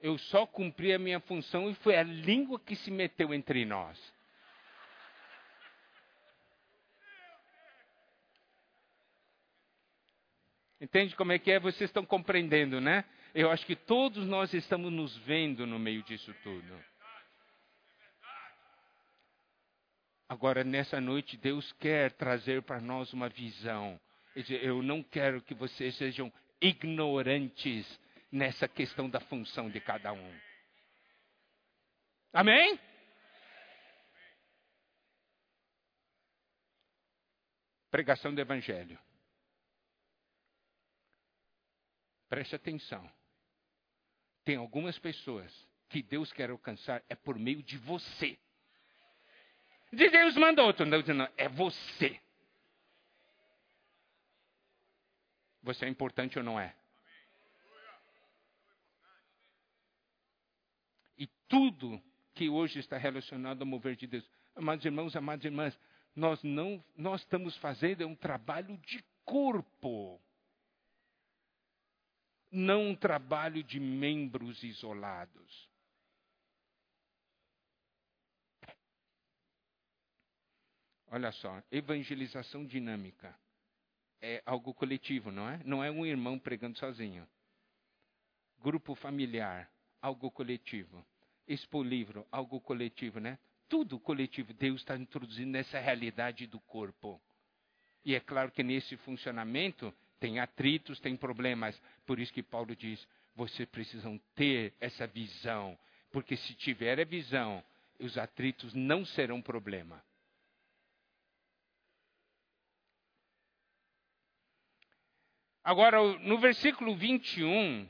[0.00, 3.98] Eu só cumpri a minha função e foi a língua que se meteu entre nós.
[10.80, 11.58] Entende como é que é?
[11.58, 13.04] Vocês estão compreendendo, né?
[13.34, 16.84] Eu acho que todos nós estamos nos vendo no meio disso tudo.
[20.28, 23.98] Agora, nessa noite, Deus quer trazer para nós uma visão.
[24.62, 27.86] Eu não quero que vocês sejam ignorantes
[28.30, 30.40] nessa questão da função de cada um.
[32.32, 32.78] Amém?
[37.90, 38.98] Pregação do Evangelho.
[42.28, 43.10] Preste atenção.
[44.44, 45.52] Tem algumas pessoas
[45.88, 48.38] que Deus quer alcançar é por meio de você.
[49.92, 52.20] De Deus manda outro, não, não, é você.
[55.62, 56.74] Você é importante ou não é?
[61.16, 62.00] E tudo
[62.34, 64.30] que hoje está relacionado ao mover de Deus.
[64.54, 65.78] Amados irmãos, amadas irmãs,
[66.14, 70.20] nós não, nós estamos fazendo um trabalho de corpo
[72.50, 75.68] não um trabalho de membros isolados.
[81.10, 83.34] Olha só, evangelização dinâmica
[84.20, 85.60] é algo coletivo, não é?
[85.64, 87.26] Não é um irmão pregando sozinho.
[88.58, 89.70] Grupo familiar,
[90.02, 91.04] algo coletivo.
[91.46, 93.38] Expo livro, algo coletivo, né?
[93.68, 94.52] Tudo coletivo.
[94.52, 97.20] Deus está introduzindo nessa realidade do corpo.
[98.04, 101.80] E é claro que nesse funcionamento tem atritos, tem problemas.
[102.06, 105.78] Por isso que Paulo diz: vocês precisam ter essa visão.
[106.10, 107.62] Porque se tiver a visão,
[107.98, 110.02] os atritos não serão problema.
[115.62, 117.86] Agora, no versículo 21,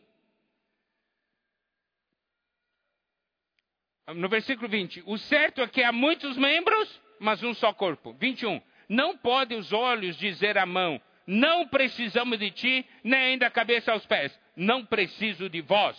[4.16, 8.12] no versículo 20, o certo é que há muitos membros, mas um só corpo.
[8.14, 8.60] 21.
[8.88, 11.00] Não podem os olhos dizer à mão,
[11.30, 14.36] não precisamos de ti, nem da cabeça aos pés.
[14.56, 15.94] Não preciso de vós.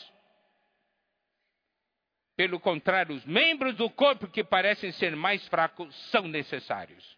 [2.35, 7.15] Pelo contrário, os membros do corpo que parecem ser mais fracos são necessários.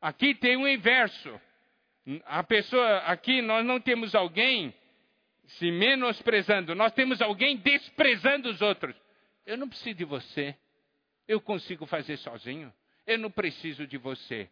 [0.00, 1.40] Aqui tem o um inverso.
[2.26, 4.72] A pessoa, aqui nós não temos alguém
[5.46, 8.94] se menosprezando, nós temos alguém desprezando os outros.
[9.44, 10.56] Eu não preciso de você.
[11.26, 12.72] Eu consigo fazer sozinho.
[13.04, 14.48] Eu não preciso de você.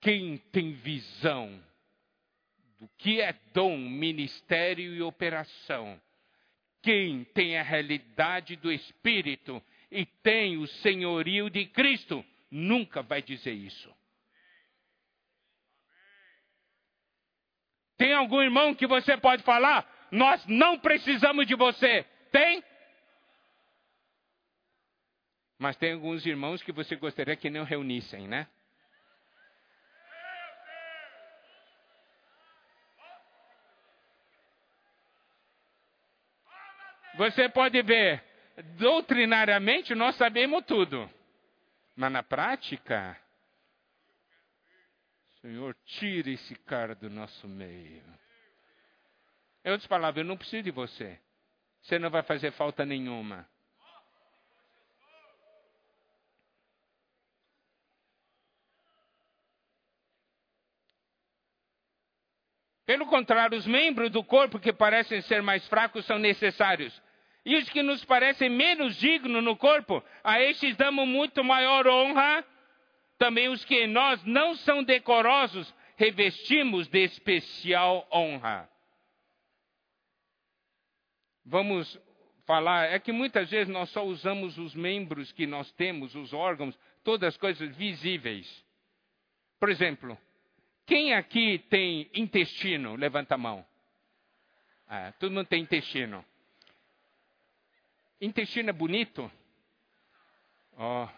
[0.00, 1.62] Quem tem visão
[2.78, 6.00] do que é dom, ministério e operação,
[6.82, 13.52] quem tem a realidade do Espírito e tem o senhorio de Cristo, nunca vai dizer
[13.52, 13.92] isso.
[17.96, 20.08] Tem algum irmão que você pode falar?
[20.12, 22.04] Nós não precisamos de você.
[22.30, 22.62] Tem?
[25.58, 28.46] Mas tem alguns irmãos que você gostaria que não reunissem, né?
[37.18, 38.22] Você pode ver,
[38.76, 41.10] doutrinariamente nós sabemos tudo.
[41.96, 43.18] Mas na prática,
[45.40, 48.04] Senhor, tire esse cara do nosso meio.
[49.64, 51.18] Em outras palavras, eu não preciso de você.
[51.82, 53.48] Você não vai fazer falta nenhuma.
[62.86, 67.07] Pelo contrário, os membros do corpo que parecem ser mais fracos são necessários.
[67.48, 72.44] E os que nos parecem menos dignos no corpo, a estes damos muito maior honra.
[73.16, 78.68] Também os que em nós não são decorosos, revestimos de especial honra.
[81.42, 81.98] Vamos
[82.44, 86.78] falar, é que muitas vezes nós só usamos os membros que nós temos, os órgãos,
[87.02, 88.62] todas as coisas visíveis.
[89.58, 90.18] Por exemplo,
[90.84, 92.94] quem aqui tem intestino?
[92.94, 93.64] Levanta a mão.
[94.86, 96.22] Ah, todo mundo tem intestino.
[98.20, 99.30] Intestino é bonito?
[100.72, 101.08] Ó, oh,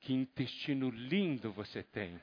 [0.00, 2.20] que intestino lindo você tem.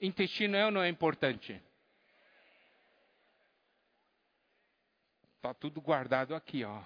[0.00, 1.60] Intestino é ou não é importante?
[5.36, 6.84] Está tudo guardado aqui, ó.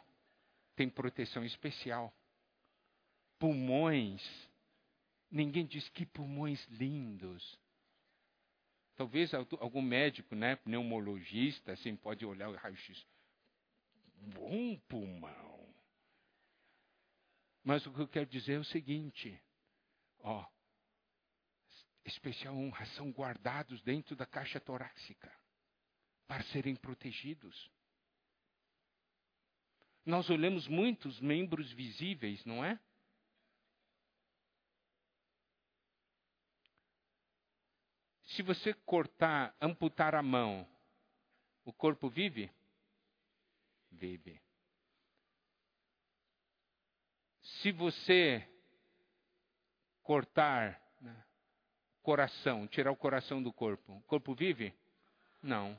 [0.75, 2.13] Tem proteção especial.
[3.39, 4.23] Pulmões.
[5.31, 7.59] Ninguém diz que pulmões lindos.
[8.97, 13.07] Talvez algum médico, né, pneumologista, assim, pode olhar o raio-x.
[14.34, 15.74] Bom pulmão.
[17.64, 19.40] Mas o que eu quero dizer é o seguinte,
[20.18, 20.47] ó,
[22.05, 25.32] especial honra, são guardados dentro da caixa torácica
[26.26, 27.70] para serem protegidos.
[30.05, 32.78] Nós olhamos muitos membros visíveis, não é?
[38.35, 40.66] Se você cortar, amputar a mão,
[41.64, 42.51] o corpo vive?
[43.91, 44.41] Vive.
[47.43, 48.49] Se você
[50.03, 51.24] cortar né,
[52.01, 54.74] coração, tirar o coração do corpo, o corpo vive?
[55.43, 55.78] Não.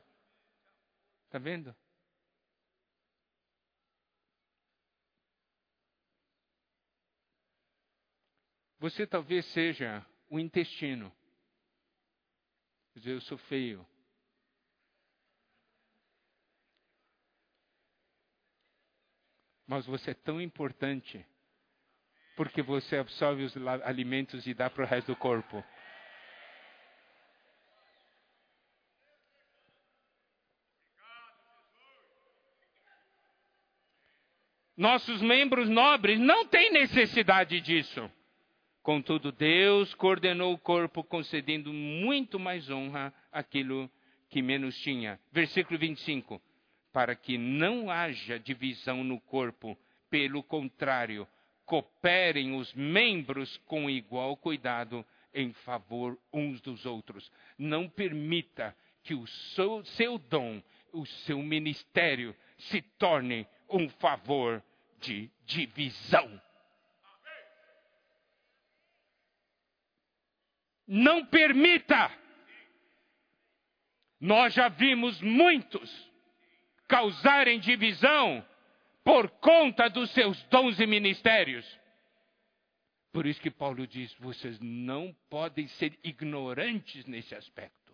[1.25, 1.75] Está vendo?
[8.77, 11.11] Você talvez seja o intestino.
[12.95, 13.85] Dizer, eu sou feio.
[19.65, 21.25] Mas você é tão importante
[22.35, 25.63] porque você absorve os alimentos e dá para o resto do corpo.
[34.75, 38.11] Nossos membros nobres não têm necessidade disso.
[38.83, 43.89] Contudo, Deus coordenou o corpo, concedendo muito mais honra àquilo
[44.29, 45.17] que menos tinha.
[45.31, 46.41] Versículo 25.
[46.91, 49.77] Para que não haja divisão no corpo,
[50.09, 51.25] pelo contrário,
[51.65, 57.31] cooperem os membros com igual cuidado em favor uns dos outros.
[57.57, 60.61] Não permita que o seu, seu dom,
[60.91, 64.61] o seu ministério, se torne um favor
[64.99, 66.41] de divisão.
[70.87, 72.11] Não permita.
[74.19, 76.11] Nós já vimos muitos
[76.87, 78.45] causarem divisão
[79.03, 81.65] por conta dos seus dons e ministérios.
[83.11, 87.93] Por isso que Paulo diz: vocês não podem ser ignorantes nesse aspecto.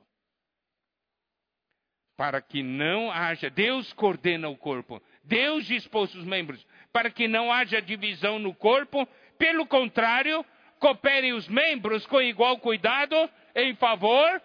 [2.16, 7.52] Para que não haja, Deus coordena o corpo, Deus dispôs os membros, para que não
[7.52, 10.46] haja divisão no corpo, pelo contrário,
[10.80, 13.16] cooperem os membros com igual cuidado
[13.56, 14.42] em favor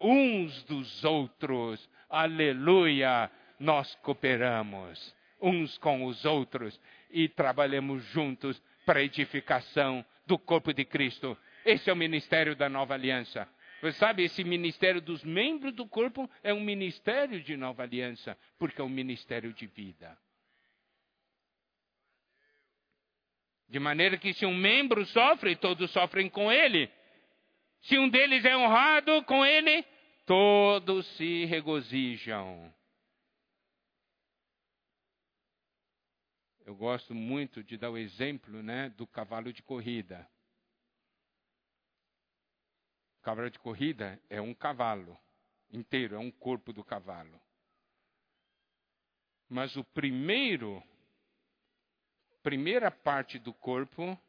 [0.00, 1.88] uns dos outros.
[2.08, 3.30] Aleluia!
[3.58, 6.80] Nós cooperamos uns com os outros
[7.10, 11.36] e trabalhemos juntos para a edificação do corpo de Cristo.
[11.64, 13.48] Esse é o ministério da nova aliança.
[13.80, 18.80] Você sabe, esse ministério dos membros do corpo é um ministério de nova aliança, porque
[18.80, 20.16] é um ministério de vida.
[23.68, 26.90] De maneira que se um membro sofre, todos sofrem com ele.
[27.82, 29.84] Se um deles é honrado com ele,
[30.26, 32.72] todos se regozijam.
[36.64, 40.26] Eu gosto muito de dar o exemplo né, do cavalo de corrida.
[43.18, 45.18] O cavalo de corrida é um cavalo
[45.70, 47.38] inteiro, é um corpo do cavalo.
[49.48, 50.82] Mas o primeiro
[52.44, 54.20] primeira parte do corpo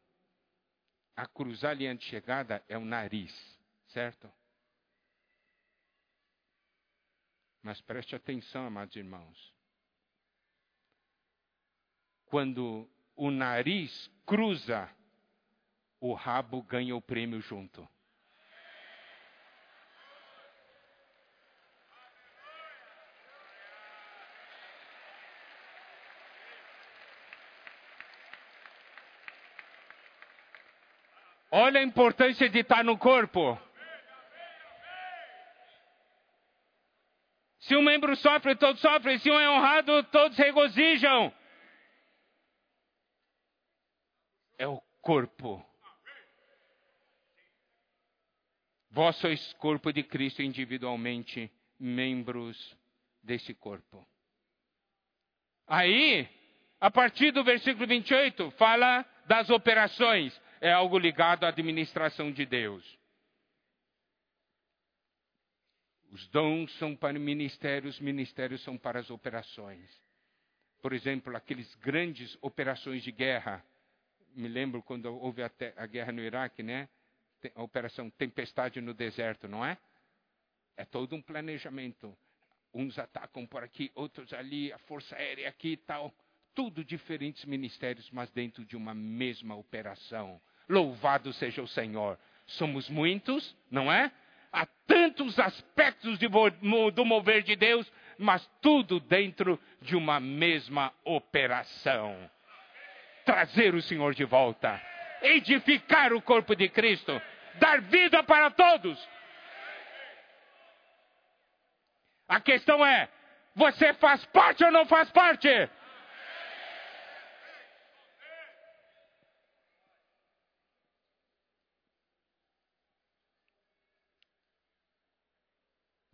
[1.18, 4.32] a cruzar a linha de chegada é o nariz, certo?
[7.62, 9.54] Mas preste atenção, amados irmãos.
[12.26, 14.90] Quando o nariz cruza,
[16.00, 17.86] o rabo ganha o prêmio junto.
[31.58, 33.58] Olha a importância de estar no corpo.
[37.60, 39.18] Se um membro sofre, todos sofrem.
[39.20, 41.34] Se um é honrado, todos regozijam.
[44.58, 45.66] É o corpo.
[48.90, 51.50] Vós sois corpo de Cristo individualmente,
[51.80, 52.78] membros
[53.24, 54.06] desse corpo.
[55.66, 56.28] Aí,
[56.82, 62.98] a partir do versículo 28, fala das operações é algo ligado à administração de Deus.
[66.12, 69.90] Os dons são para ministérios, ministérios são para as operações.
[70.82, 73.64] Por exemplo, aqueles grandes operações de guerra.
[74.34, 76.88] Me lembro quando houve a, a guerra no Iraque, né?
[77.54, 79.78] A operação Tempestade no Deserto, não é?
[80.78, 82.18] É todo um planejamento.
[82.74, 86.14] Uns atacam por aqui, outros ali, a Força Aérea aqui e tal.
[86.56, 90.42] Tudo diferentes ministérios, mas dentro de uma mesma operação.
[90.70, 92.18] Louvado seja o Senhor.
[92.48, 94.12] Somos muitos, não é?
[94.54, 102.32] Há tantos aspectos de, do mover de Deus, mas tudo dentro de uma mesma operação.
[103.26, 104.82] Trazer o Senhor de volta,
[105.22, 107.22] edificar o corpo de Cristo,
[107.56, 108.98] dar vida para todos.
[112.30, 113.10] A questão é:
[113.56, 115.50] você faz parte ou não faz parte?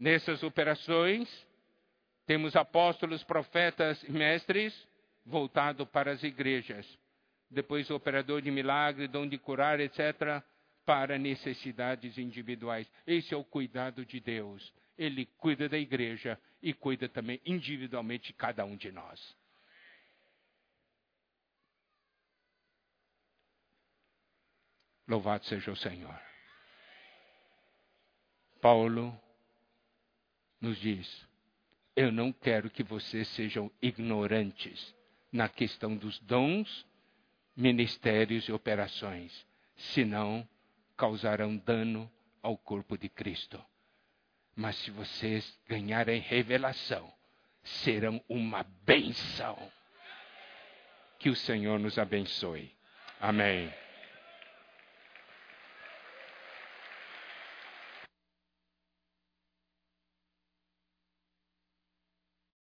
[0.02, 1.30] Nessas operações,
[2.26, 4.74] temos apóstolos, profetas e mestres
[5.24, 6.88] voltado para as igrejas.
[7.48, 10.44] Depois, operador de milagre, dom de curar, etc.,
[10.88, 12.92] para necessidades individuais.
[13.06, 14.74] Esse é o cuidado de Deus.
[14.98, 19.38] Ele cuida da igreja e cuida também individualmente cada um de nós.
[25.08, 26.20] Louvado seja o Senhor.
[28.60, 29.16] Paulo
[30.62, 31.28] nos diz:
[31.96, 34.96] Eu não quero que vocês sejam ignorantes
[35.32, 36.86] na questão dos dons,
[37.56, 39.46] ministérios e operações,
[39.76, 40.48] senão
[40.96, 42.10] causarão dano
[42.42, 43.60] ao corpo de Cristo.
[44.56, 47.12] Mas se vocês ganharem revelação,
[47.64, 49.58] serão uma benção.
[51.18, 52.72] Que o Senhor nos abençoe.
[53.20, 53.72] Amém.